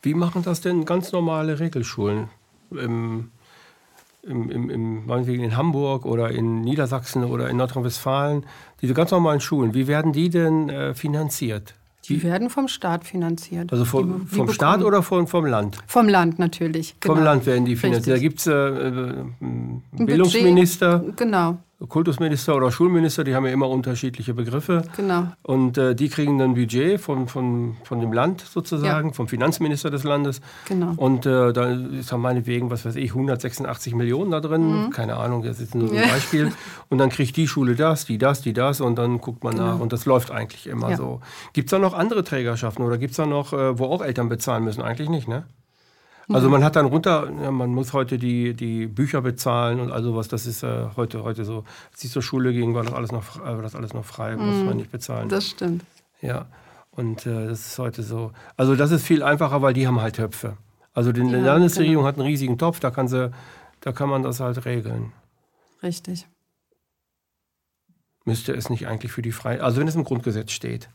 [0.00, 2.30] Wie machen das denn ganz normale Regelschulen?
[2.72, 3.30] Ähm,
[4.22, 8.46] im, im, im, meinetwegen in Hamburg oder in Niedersachsen oder in Nordrhein-Westfalen,
[8.80, 11.74] diese ganz normalen Schulen, wie werden die denn äh, finanziert?
[12.10, 13.72] Die werden vom Staat finanziert.
[13.72, 15.78] Also vom, die, die vom Staat oder vom, vom Land?
[15.86, 16.96] Vom Land natürlich.
[17.00, 17.14] Genau.
[17.14, 18.14] Vom Land werden die finanziert.
[18.14, 18.14] Richtig.
[18.14, 20.98] Da gibt es äh, einen Bildungsminister.
[20.98, 21.58] Budget, genau.
[21.88, 24.82] Kultusminister oder Schulminister, die haben ja immer unterschiedliche Begriffe.
[24.96, 25.28] Genau.
[25.42, 29.14] Und äh, die kriegen dann Budget von, von, von dem Land sozusagen, ja.
[29.14, 30.40] vom Finanzminister des Landes.
[30.68, 30.92] Genau.
[30.96, 34.84] Und äh, da ist dann meinetwegen, was weiß ich, 186 Millionen da drin.
[34.86, 34.90] Mhm.
[34.90, 36.08] Keine Ahnung, das ist nur so ein.
[36.08, 36.52] Beispiel.
[36.90, 39.66] Und dann kriegt die Schule das, die das, die das und dann guckt man genau.
[39.66, 39.80] nach.
[39.80, 40.96] Und das läuft eigentlich immer ja.
[40.96, 41.20] so.
[41.54, 44.28] Gibt es da noch andere Trägerschaften oder gibt es da noch, äh, wo auch Eltern
[44.28, 44.82] bezahlen müssen?
[44.82, 45.44] Eigentlich nicht, ne?
[46.32, 50.02] Also man hat dann runter, ja, man muss heute die, die Bücher bezahlen und all
[50.02, 50.28] sowas.
[50.28, 51.64] Das ist äh, heute, heute so.
[51.92, 54.36] Als ich zur Schule ging, war das alles noch, äh, war das alles noch frei,
[54.36, 54.46] mhm.
[54.46, 55.28] muss man nicht bezahlen.
[55.28, 55.84] Das stimmt.
[56.20, 56.46] Ja,
[56.92, 58.32] und äh, das ist heute so.
[58.56, 60.56] Also das ist viel einfacher, weil die haben halt Töpfe.
[60.92, 62.08] Also die ja, Landesregierung genau.
[62.08, 63.30] hat einen riesigen Topf, da kann, sie,
[63.80, 65.12] da kann man das halt regeln.
[65.82, 66.26] Richtig.
[68.24, 70.90] Müsste es nicht eigentlich für die Freie, also wenn es im Grundgesetz steht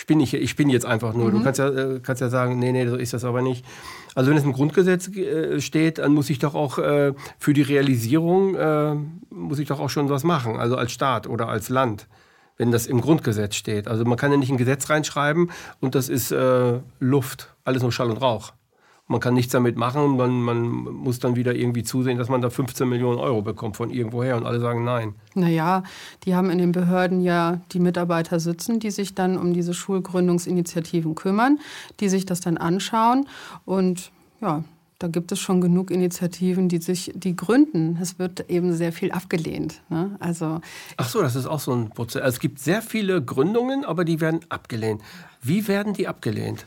[0.00, 1.28] spinne ich, ich spinne jetzt einfach nur.
[1.28, 1.38] Mhm.
[1.38, 3.66] Du kannst ja, äh, kannst ja sagen, nee, nee, so ist das aber nicht.
[4.14, 7.62] Also wenn es im Grundgesetz äh, steht, dann muss ich doch auch äh, für die
[7.62, 8.94] Realisierung, äh,
[9.28, 12.08] muss ich doch auch schon was machen, also als Staat oder als Land,
[12.56, 13.88] wenn das im Grundgesetz steht.
[13.88, 17.92] Also man kann ja nicht ein Gesetz reinschreiben und das ist äh, Luft, alles nur
[17.92, 18.54] Schall und Rauch
[19.10, 20.16] man kann nichts damit machen.
[20.16, 23.90] Man, man muss dann wieder irgendwie zusehen, dass man da 15 Millionen Euro bekommt von
[23.90, 25.14] irgendwoher und alle sagen nein.
[25.34, 25.82] Naja,
[26.24, 31.16] die haben in den Behörden ja die Mitarbeiter sitzen, die sich dann um diese Schulgründungsinitiativen
[31.16, 31.58] kümmern,
[31.98, 33.26] die sich das dann anschauen
[33.64, 34.62] und ja,
[35.00, 37.98] da gibt es schon genug Initiativen, die sich, die gründen.
[38.00, 39.82] Es wird eben sehr viel abgelehnt.
[39.88, 40.16] Ne?
[40.20, 40.60] Also
[40.98, 42.22] Ach so, das ist auch so ein Prozess.
[42.22, 45.02] Also es gibt sehr viele Gründungen, aber die werden abgelehnt.
[45.42, 46.66] Wie werden die abgelehnt?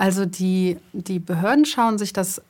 [0.00, 2.40] Also die, die Behörden schauen sich das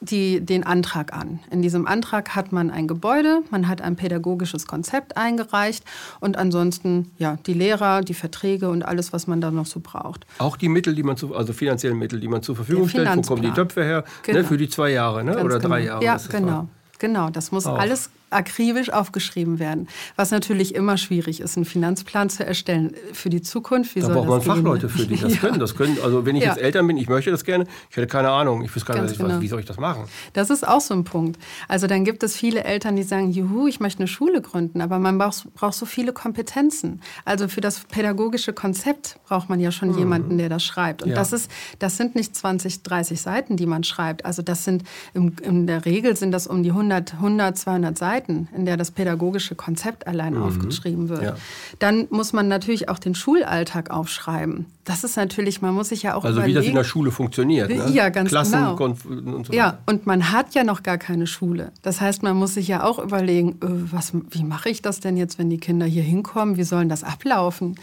[0.00, 1.40] die, den Antrag an.
[1.50, 5.84] In diesem Antrag hat man ein Gebäude, man hat ein pädagogisches Konzept eingereicht
[6.20, 10.26] und ansonsten ja die Lehrer, die Verträge und alles, was man da noch so braucht.
[10.38, 13.22] Auch die Mittel, die man zu, also finanziellen Mittel, die man zur Verfügung stellt, wo
[13.22, 13.98] kommen die Töpfe her?
[13.98, 14.38] Ne, genau.
[14.38, 15.42] Ne, für die zwei Jahre ne?
[15.42, 15.68] oder genau.
[15.70, 16.04] drei Jahre.
[16.04, 16.68] Ja, genau.
[17.00, 17.78] Genau, das muss auch.
[17.78, 19.88] alles akribisch aufgeschrieben werden.
[20.16, 23.94] Was natürlich immer schwierig ist, einen Finanzplan zu erstellen für die Zukunft.
[23.94, 25.38] Wie da braucht man Fachleute für, die das ja.
[25.40, 25.58] können.
[25.58, 25.98] Das können.
[26.02, 26.50] Also wenn ich ja.
[26.50, 29.16] jetzt Eltern bin, ich möchte das gerne, ich hätte keine Ahnung, ich weiß gar nicht,
[29.16, 29.40] genau.
[29.40, 30.04] wie soll ich das machen?
[30.32, 31.38] Das ist auch so ein Punkt.
[31.68, 34.98] Also dann gibt es viele Eltern, die sagen, juhu, ich möchte eine Schule gründen, aber
[34.98, 37.00] man braucht, braucht so viele Kompetenzen.
[37.24, 39.98] Also für das pädagogische Konzept braucht man ja schon mhm.
[39.98, 41.02] jemanden, der das schreibt.
[41.02, 41.14] Und ja.
[41.14, 44.24] das, ist, das sind nicht 20, 30 Seiten, die man schreibt.
[44.24, 48.21] Also das sind, in, in der Regel sind das um die 100, 100 200 Seiten.
[48.22, 50.42] Seiten, in der das pädagogische Konzept allein mhm.
[50.42, 51.22] aufgeschrieben wird.
[51.22, 51.36] Ja.
[51.78, 54.66] Dann muss man natürlich auch den Schulalltag aufschreiben.
[54.84, 57.12] Das ist natürlich, man muss sich ja auch Also überlegen, wie das in der Schule
[57.12, 57.70] funktioniert.
[57.70, 57.88] Ne?
[57.90, 58.76] Ja, ganz Klassen genau.
[58.76, 61.70] Und so ja, und man hat ja noch gar keine Schule.
[61.82, 65.16] Das heißt, man muss sich ja auch überlegen, äh, was, wie mache ich das denn
[65.16, 66.56] jetzt, wenn die Kinder hier hinkommen?
[66.56, 67.76] Wie sollen das ablaufen?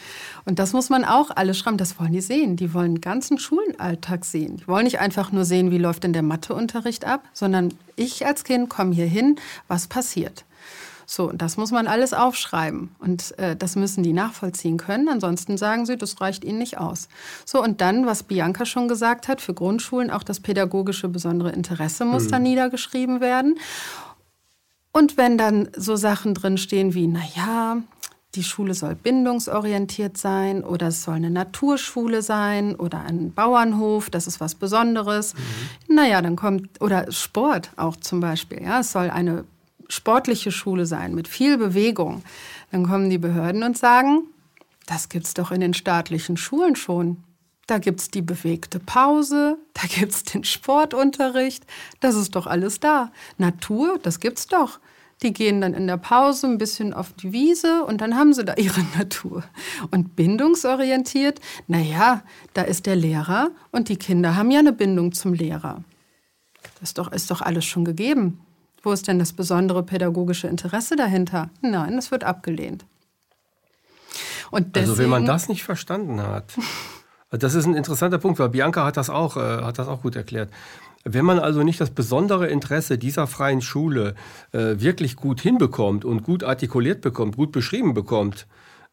[0.43, 1.77] Und das muss man auch alles schreiben.
[1.77, 2.57] Das wollen die sehen.
[2.57, 4.57] Die wollen den ganzen Schulalltag sehen.
[4.57, 8.43] Die wollen nicht einfach nur sehen, wie läuft denn der Matheunterricht ab, sondern ich als
[8.43, 9.37] Kind komme hier hin,
[9.69, 10.43] was passiert.
[11.11, 15.09] So, das muss man alles aufschreiben und äh, das müssen die nachvollziehen können.
[15.09, 17.07] Ansonsten sagen sie, das reicht ihnen nicht aus.
[17.45, 22.05] So, und dann, was Bianca schon gesagt hat, für Grundschulen auch das pädagogische besondere Interesse
[22.05, 22.29] muss mhm.
[22.29, 23.57] dann niedergeschrieben werden.
[24.93, 27.77] Und wenn dann so Sachen drinstehen wie, naja,
[28.35, 34.27] die Schule soll bindungsorientiert sein oder es soll eine Naturschule sein oder ein Bauernhof, das
[34.27, 35.33] ist was Besonderes.
[35.33, 35.95] Mhm.
[35.95, 39.45] Naja, dann kommt, oder Sport auch zum Beispiel, ja, es soll eine
[39.89, 42.23] sportliche Schule sein mit viel Bewegung,
[42.71, 44.23] dann kommen die Behörden und sagen,
[44.85, 47.17] das gibt es doch in den staatlichen Schulen schon.
[47.67, 51.65] Da gibt es die bewegte Pause, da gibt es den Sportunterricht,
[51.99, 53.11] das ist doch alles da.
[53.37, 54.79] Natur, das gibt's doch.
[55.21, 58.45] Die gehen dann in der Pause ein bisschen auf die Wiese und dann haben sie
[58.45, 59.43] da ihre Natur.
[59.91, 62.23] Und bindungsorientiert, naja,
[62.53, 65.83] da ist der Lehrer und die Kinder haben ja eine Bindung zum Lehrer.
[66.79, 68.39] Das ist doch, ist doch alles schon gegeben.
[68.81, 71.49] Wo ist denn das besondere pädagogische Interesse dahinter?
[71.61, 72.85] Nein, es wird abgelehnt.
[74.51, 76.53] Und deswegen, also wenn man das nicht verstanden hat,
[77.29, 80.15] das ist ein interessanter Punkt, weil Bianca hat das auch, äh, hat das auch gut
[80.15, 80.49] erklärt.
[81.05, 84.15] Wenn man also nicht das besondere Interesse dieser freien Schule
[84.51, 88.47] äh, wirklich gut hinbekommt und gut artikuliert bekommt, gut beschrieben bekommt,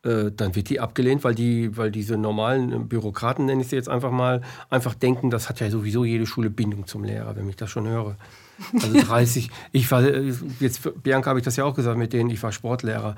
[0.04, 3.88] äh, dann wird die abgelehnt, weil, die, weil diese normalen Bürokraten, nenne ich sie jetzt
[3.88, 7.56] einfach mal, einfach denken, das hat ja sowieso jede Schule Bindung zum Lehrer, wenn ich
[7.56, 8.16] das schon höre.
[8.72, 9.50] Also 30.
[9.72, 10.02] ich war,
[10.60, 13.16] jetzt, Bianca habe ich das ja auch gesagt mit denen, ich war Sportlehrer.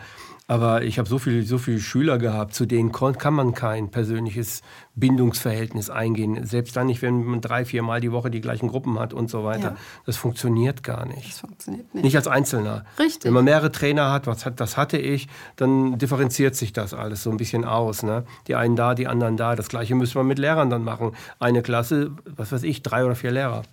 [0.51, 4.63] Aber ich habe so viele so viele Schüler gehabt, zu denen kann man kein persönliches
[4.95, 6.47] Bindungsverhältnis eingehen.
[6.47, 9.29] Selbst dann nicht, wenn man drei, vier Mal die Woche die gleichen Gruppen hat und
[9.29, 9.73] so weiter.
[9.73, 9.77] Ja.
[10.07, 11.33] Das funktioniert gar nicht.
[11.33, 12.03] Das funktioniert nicht.
[12.03, 12.87] Nicht als Einzelner.
[12.99, 13.27] Richtig.
[13.27, 17.23] Wenn man mehrere Trainer hat, was hat, das hatte ich, dann differenziert sich das alles
[17.23, 18.03] so ein bisschen aus.
[18.03, 18.25] Ne?
[18.47, 19.55] Die einen da, die anderen da.
[19.55, 21.13] Das gleiche müsste man mit Lehrern dann machen.
[21.39, 23.65] Eine Klasse, was weiß ich, drei oder vier Lehrer.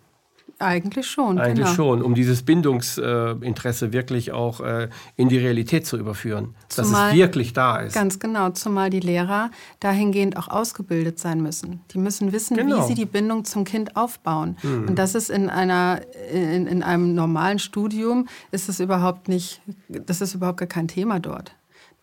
[0.59, 1.37] Eigentlich schon.
[1.37, 1.75] Eigentlich genau.
[1.75, 6.55] schon, um dieses Bindungsinteresse wirklich auch äh, in die Realität zu überführen.
[6.69, 7.93] Zumal, dass es wirklich da ist.
[7.93, 11.81] Ganz genau, zumal die Lehrer dahingehend auch ausgebildet sein müssen.
[11.91, 12.83] Die müssen wissen, genau.
[12.83, 14.57] wie sie die Bindung zum Kind aufbauen.
[14.63, 14.87] Mhm.
[14.89, 16.01] Und das ist in, einer,
[16.31, 21.19] in, in einem normalen Studium, ist es überhaupt nicht, das ist überhaupt gar kein Thema
[21.19, 21.53] dort.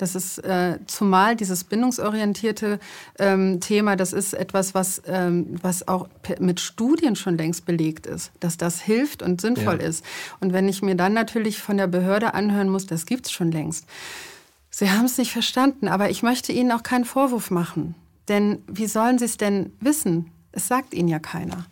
[0.02, 2.80] Das ist äh, zumal dieses bindungsorientierte
[3.20, 6.08] ähm, Thema, das ist etwas, was, ähm, was auch
[6.40, 9.86] mit Studien schon längst belegt ist, dass das hilft und sinnvoll ja.
[9.86, 10.04] ist.
[10.40, 13.52] Und wenn ich mir dann natürlich von der Behörde anhören muss, das gibt es schon
[13.52, 13.86] längst.
[14.70, 17.94] Sie haben es nicht verstanden, aber ich möchte Ihnen auch keinen Vorwurf machen.
[18.26, 20.32] Denn wie sollen Sie es denn wissen?
[20.50, 21.66] Es sagt Ihnen ja keiner.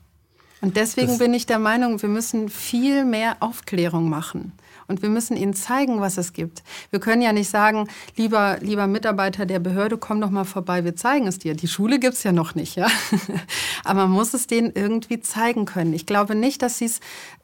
[0.60, 4.52] Und deswegen das bin ich der Meinung, wir müssen viel mehr Aufklärung machen.
[4.90, 6.64] Und wir müssen ihnen zeigen, was es gibt.
[6.90, 7.86] Wir können ja nicht sagen,
[8.16, 11.54] lieber, lieber Mitarbeiter der Behörde, komm doch mal vorbei, wir zeigen es dir.
[11.54, 12.88] Die Schule gibt es ja noch nicht, ja.
[13.84, 15.94] Aber man muss es denen irgendwie zeigen können.
[15.94, 16.80] Ich glaube nicht, dass,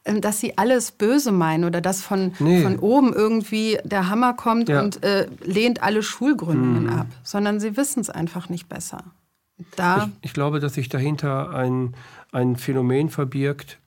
[0.05, 2.62] ähm, dass sie alles böse meinen oder dass von, nee.
[2.62, 4.82] von oben irgendwie der Hammer kommt ja.
[4.82, 6.99] und äh, lehnt alle Schulgründungen mhm.
[6.99, 9.05] ab, sondern sie wissen es einfach nicht besser.
[9.76, 11.94] Da ich, ich glaube, dass sich dahinter ein,
[12.32, 13.78] ein Phänomen verbirgt,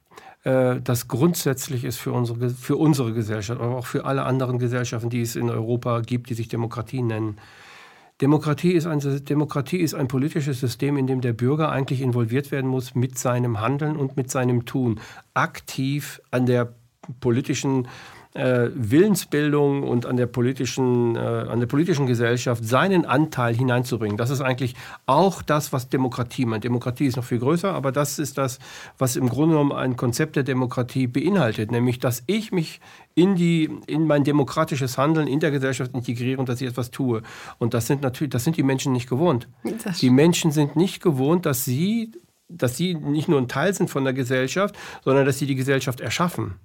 [0.44, 5.10] äh, das grundsätzlich ist für unsere, für unsere Gesellschaft, aber auch für alle anderen Gesellschaften,
[5.10, 7.38] die es in Europa gibt, die sich Demokratie nennen.
[8.22, 12.70] Demokratie ist, ein, Demokratie ist ein politisches System, in dem der Bürger eigentlich involviert werden
[12.70, 15.00] muss mit seinem Handeln und mit seinem Tun.
[15.34, 16.74] Aktiv an der
[17.22, 17.88] politischen äh,
[18.36, 24.18] Willensbildung und an der, politischen, äh, an der politischen Gesellschaft seinen Anteil hineinzubringen.
[24.18, 24.76] Das ist eigentlich
[25.08, 26.64] auch das, was Demokratie meint.
[26.64, 28.60] Demokratie ist noch viel größer, aber das ist das,
[29.00, 32.82] was im Grunde genommen ein Konzept der Demokratie beinhaltet, nämlich dass ich mich
[33.16, 37.24] in, die, in mein demokratisches Handeln in der Gesellschaft integriere und dass ich etwas tue.
[37.58, 39.48] Und das sind natürlich, das sind die Menschen nicht gewohnt.
[40.02, 42.12] Die Menschen sind nicht gewohnt, dass sie,
[42.48, 46.00] dass sie nicht nur ein Teil sind von der Gesellschaft, sondern dass sie die Gesellschaft
[46.00, 46.60] erschaffen.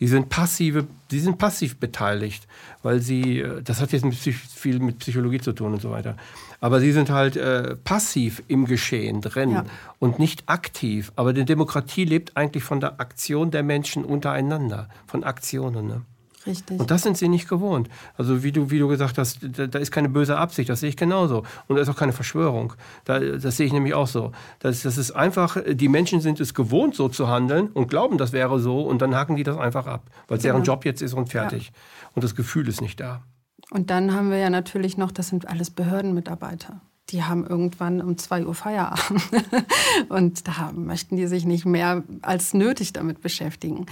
[0.00, 2.48] Sie sind passive, sie sind passiv beteiligt,
[2.82, 6.16] weil sie, äh, das hat jetzt mit viel mit Psychologie zu tun und so weiter.
[6.58, 9.64] Aber sie sind halt äh, passiv im Geschehen drin ja.
[9.98, 11.12] und nicht aktiv.
[11.16, 15.86] Aber die Demokratie lebt eigentlich von der Aktion der Menschen untereinander, von Aktionen.
[15.86, 16.02] Ne?
[16.46, 16.80] Richtig.
[16.80, 17.88] Und das sind sie nicht gewohnt.
[18.16, 20.88] Also wie du, wie du gesagt hast, da, da, ist keine böse Absicht, das sehe
[20.88, 21.44] ich genauso.
[21.68, 22.72] Und da ist auch keine Verschwörung.
[23.04, 24.32] Da, das sehe ich nämlich auch so.
[24.58, 28.32] Das, das ist einfach, die Menschen sind es gewohnt, so zu handeln und glauben, das
[28.32, 30.52] wäre so und dann haken die das einfach ab, weil es ja.
[30.52, 31.66] deren Job jetzt ist und fertig.
[31.66, 31.72] Ja.
[32.14, 33.22] Und das Gefühl ist nicht da.
[33.70, 36.80] Und dann haben wir ja natürlich noch, das sind alles Behördenmitarbeiter
[37.10, 39.22] die haben irgendwann um 2 Uhr Feierabend.
[40.08, 43.86] und da möchten die sich nicht mehr als nötig damit beschäftigen.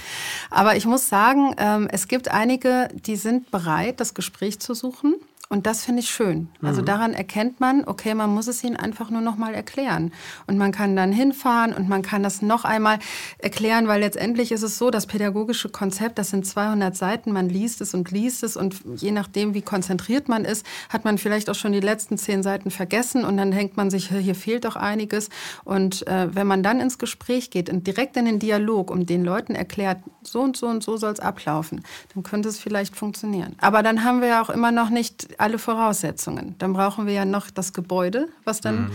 [0.50, 5.14] Aber ich muss sagen, ähm, es gibt einige, die sind bereit, das Gespräch zu suchen.
[5.50, 6.50] Und das finde ich schön.
[6.60, 6.86] Also mhm.
[6.86, 10.12] daran erkennt man, okay, man muss es ihnen einfach nur noch mal erklären.
[10.46, 12.98] Und man kann dann hinfahren und man kann das noch einmal
[13.38, 17.80] erklären, weil letztendlich ist es so, das pädagogische Konzept, das sind 200 Seiten, man liest
[17.80, 21.54] es und liest es und je nachdem, wie konzentriert man ist, hat man vielleicht auch
[21.54, 25.30] schon die letzten zehn Seiten vergessen und dann denkt man sich, hier fehlt doch einiges.
[25.64, 29.24] Und äh, wenn man dann ins Gespräch geht und direkt in den Dialog und den
[29.24, 31.82] Leuten erklärt, so und so und so soll es ablaufen,
[32.12, 33.56] dann könnte es vielleicht funktionieren.
[33.62, 36.54] Aber dann haben wir ja auch immer noch nicht alle Voraussetzungen.
[36.58, 38.92] Dann brauchen wir ja noch das Gebäude, was dann, mhm.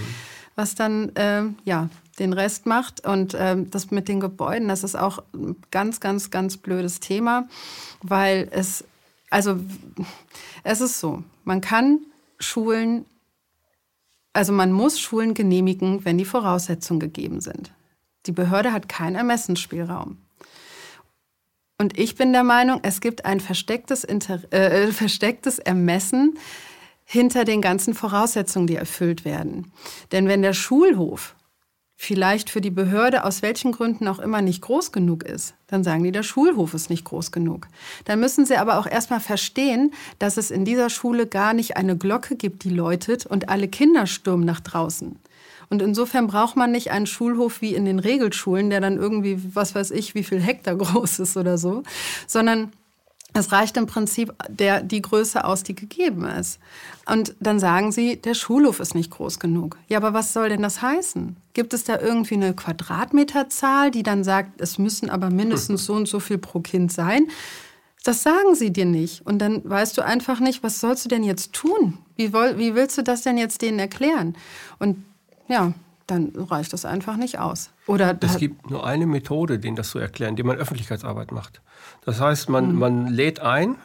[0.55, 1.89] was dann ähm, ja,
[2.19, 3.05] den Rest macht.
[3.05, 7.47] Und ähm, das mit den Gebäuden, das ist auch ein ganz, ganz, ganz blödes Thema,
[8.01, 8.83] weil es,
[9.29, 9.59] also
[10.63, 11.99] es ist so, man kann
[12.39, 13.05] Schulen,
[14.33, 17.71] also man muss Schulen genehmigen, wenn die Voraussetzungen gegeben sind.
[18.25, 20.17] Die Behörde hat keinen Ermessensspielraum.
[21.83, 26.39] Und ich bin der Meinung, es gibt ein verstecktes, Inter äh, verstecktes Ermessen
[27.03, 29.73] hinter den ganzen Voraussetzungen, die erfüllt werden.
[30.13, 31.35] Denn wenn der Schulhof
[31.97, 36.05] vielleicht für die Behörde aus welchen Gründen auch immer nicht groß genug ist, dann sagen
[36.05, 37.67] die, der Schulhof ist nicht groß genug.
[38.05, 41.97] Dann müssen sie aber auch erstmal verstehen, dass es in dieser Schule gar nicht eine
[41.97, 45.19] Glocke gibt, die läutet und alle Kinder stürmen nach draußen.
[45.73, 49.73] Und insofern braucht man nicht einen Schulhof wie in den Regelschulen, der dann irgendwie, was
[49.73, 51.81] weiß ich, wie viel Hektar groß ist oder so,
[52.27, 52.71] sondern
[53.35, 56.59] Es reicht im Prinzip der, die Größe aus, die gegeben ist.
[57.07, 59.79] Und dann sagen sie, der Schulhof ist nicht groß genug.
[59.87, 61.35] Ja, aber was soll denn das heißen?
[61.53, 66.07] Gibt es da irgendwie eine Quadratmeterzahl, die dann sagt, es müssen aber mindestens so und
[66.07, 67.29] so viel pro Kind sein?
[68.03, 69.25] Das sagen sie dir nicht.
[69.25, 71.97] Und dann weißt du einfach nicht, was sollst du denn jetzt tun?
[72.15, 74.35] Wie, wie willst du das denn jetzt denen erklären?
[74.77, 75.03] Und
[75.53, 75.73] ja,
[76.07, 77.69] dann reicht das einfach nicht aus.
[77.87, 81.61] Oder es gibt nur eine Methode, denen das zu erklären, indem man Öffentlichkeitsarbeit macht.
[82.05, 82.79] Das heißt, man, mhm.
[82.79, 83.77] man lädt ein,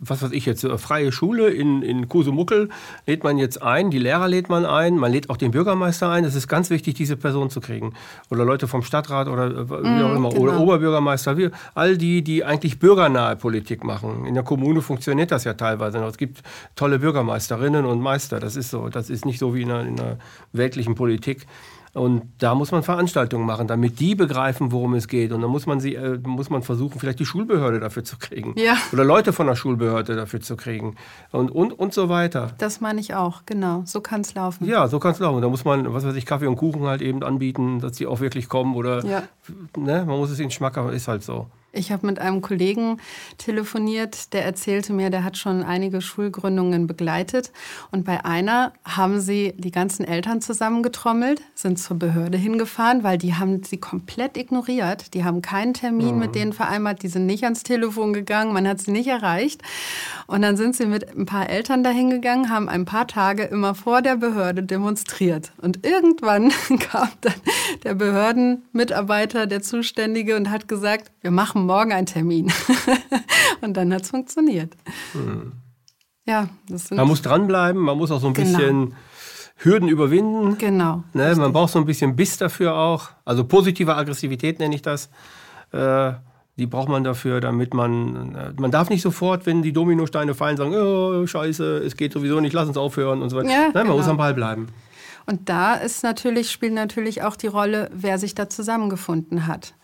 [0.00, 2.68] was weiß ich jetzt, freie Schule in, in Kusumuckel
[3.06, 6.24] lädt man jetzt ein, die Lehrer lädt man ein, man lädt auch den Bürgermeister ein.
[6.24, 7.94] Es ist ganz wichtig, diese Person zu kriegen.
[8.30, 10.42] Oder Leute vom Stadtrat oder äh, wie auch mhm, immer, genau.
[10.42, 14.26] oder Oberbürgermeister, wie, all die, die eigentlich bürgernahe Politik machen.
[14.26, 16.08] In der Kommune funktioniert das ja teilweise noch.
[16.08, 16.42] Es gibt
[16.76, 18.88] tolle Bürgermeisterinnen und Meister, das ist so.
[18.88, 20.16] Das ist nicht so wie in einer, in einer
[20.52, 21.46] weltlichen Politik.
[21.94, 25.30] Und da muss man Veranstaltungen machen, damit die begreifen, worum es geht.
[25.30, 28.54] Und dann muss man, sie, äh, muss man versuchen, vielleicht die Schulbehörde dafür zu kriegen.
[28.56, 28.78] Ja.
[28.94, 30.96] Oder Leute von der Schulbehörde dafür zu kriegen.
[31.32, 32.52] Und, und, und so weiter.
[32.56, 33.82] Das meine ich auch, genau.
[33.84, 34.66] So kann es laufen.
[34.66, 35.42] Ja, so kann es laufen.
[35.42, 38.20] Da muss man, was weiß ich, Kaffee und Kuchen halt eben anbieten, dass sie auch
[38.20, 38.74] wirklich kommen.
[38.74, 39.24] Oder ja.
[39.76, 41.46] ne, man muss es ihnen schmackhaft, ist halt so.
[41.72, 42.98] Ich habe mit einem Kollegen
[43.38, 47.50] telefoniert, der erzählte mir, der hat schon einige Schulgründungen begleitet.
[47.90, 53.34] Und bei einer haben sie die ganzen Eltern zusammengetrommelt, sind zur Behörde hingefahren, weil die
[53.34, 55.14] haben sie komplett ignoriert.
[55.14, 56.20] Die haben keinen Termin mhm.
[56.20, 59.62] mit denen vereinbart, die sind nicht ans Telefon gegangen, man hat sie nicht erreicht.
[60.26, 63.74] Und dann sind sie mit ein paar Eltern dahin gegangen, haben ein paar Tage immer
[63.74, 65.52] vor der Behörde demonstriert.
[65.62, 66.52] Und irgendwann
[66.90, 67.34] kam dann
[67.84, 72.52] der Behördenmitarbeiter, der Zuständige, und hat gesagt, wir machen machen morgen einen Termin.
[73.60, 74.74] und dann hat es funktioniert.
[75.12, 75.52] Hm.
[76.26, 76.48] Ja,
[76.90, 78.58] man muss dranbleiben, man muss auch so ein genau.
[78.58, 78.94] bisschen
[79.56, 80.56] Hürden überwinden.
[80.58, 81.02] Genau.
[81.12, 81.34] Ne?
[81.36, 83.10] Man braucht so ein bisschen Biss dafür auch.
[83.24, 85.10] Also positive Aggressivität nenne ich das.
[85.72, 86.12] Äh,
[86.58, 88.34] die braucht man dafür, damit man.
[88.34, 92.40] Äh, man darf nicht sofort, wenn die Dominosteine fallen, sagen: Oh, Scheiße, es geht sowieso
[92.40, 93.48] nicht, lass uns aufhören und so weiter.
[93.48, 93.96] Ja, Nein, man genau.
[93.96, 94.68] muss am Ball bleiben.
[95.26, 99.74] Und da ist natürlich, spielt natürlich auch die Rolle, wer sich da zusammengefunden hat.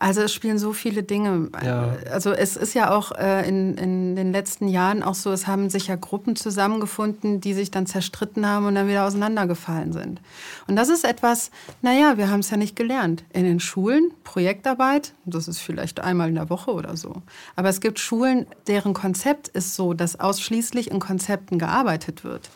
[0.00, 1.50] Also es spielen so viele Dinge.
[1.62, 1.94] Ja.
[2.10, 5.68] Also es ist ja auch äh, in, in den letzten Jahren auch so, es haben
[5.68, 10.22] sich ja Gruppen zusammengefunden, die sich dann zerstritten haben und dann wieder auseinandergefallen sind.
[10.66, 11.50] Und das ist etwas,
[11.82, 13.24] naja, wir haben es ja nicht gelernt.
[13.34, 17.20] In den Schulen, Projektarbeit, das ist vielleicht einmal in der Woche oder so.
[17.54, 22.48] Aber es gibt Schulen, deren Konzept ist so, dass ausschließlich in Konzepten gearbeitet wird.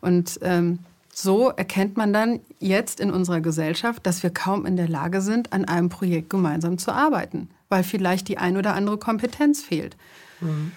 [0.00, 0.78] Und ähm,
[1.14, 5.52] so erkennt man dann jetzt in unserer Gesellschaft, dass wir kaum in der Lage sind,
[5.52, 9.96] an einem Projekt gemeinsam zu arbeiten, weil vielleicht die ein oder andere Kompetenz fehlt.
[10.40, 10.72] Mhm.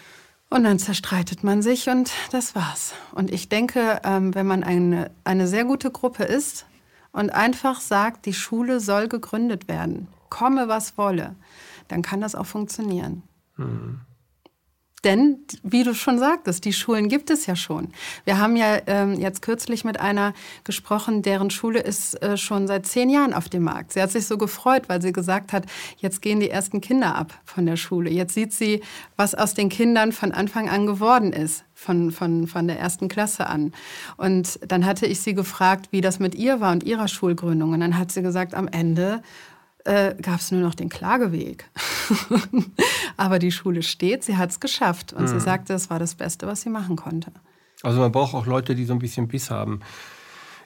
[0.49, 2.93] Und dann zerstreitet man sich und das war's.
[3.13, 6.65] Und ich denke, ähm, wenn man eine, eine sehr gute Gruppe ist
[7.11, 11.36] und einfach sagt, die Schule soll gegründet werden, komme was wolle,
[11.88, 13.23] dann kann das auch funktionieren.
[13.57, 14.01] Mhm.
[15.05, 17.89] Denn, wie du schon sagtest, die Schulen gibt es ja schon.
[18.25, 20.33] Wir haben ja ähm, jetzt kürzlich mit einer
[20.63, 23.93] gesprochen, deren Schule ist äh, schon seit zehn Jahren auf dem Markt.
[23.93, 27.39] Sie hat sich so gefreut, weil sie gesagt hat, jetzt gehen die ersten Kinder ab
[27.45, 28.09] von der Schule.
[28.09, 28.81] Jetzt sieht sie,
[29.15, 31.63] was aus den Kindern von Anfang an geworden ist.
[31.77, 33.73] Von, von, von der ersten Klasse an.
[34.15, 37.73] Und dann hatte ich sie gefragt, wie das mit ihr war und ihrer Schulgründung.
[37.73, 39.21] Und dann hat sie gesagt, am Ende
[39.86, 41.69] äh, gab es nur noch den Klageweg.
[43.17, 45.13] Aber die Schule steht, sie hat es geschafft.
[45.13, 45.27] Und mhm.
[45.27, 47.31] sie sagte, es war das Beste, was sie machen konnte.
[47.83, 49.79] Also man braucht auch Leute, die so ein bisschen Biss haben.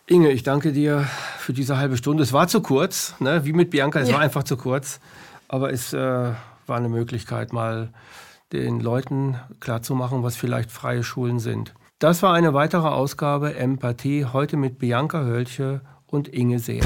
[0.07, 1.07] Inge, ich danke dir
[1.37, 2.23] für diese halbe Stunde.
[2.23, 3.45] Es war zu kurz, ne?
[3.45, 4.15] wie mit Bianca, es ja.
[4.15, 4.99] war einfach zu kurz.
[5.47, 7.89] Aber es äh, war eine Möglichkeit, mal
[8.53, 11.73] den Leuten klarzumachen, was vielleicht freie Schulen sind.
[11.99, 16.85] Das war eine weitere Ausgabe Empathie, heute mit Bianca Hölche und Inge Seer.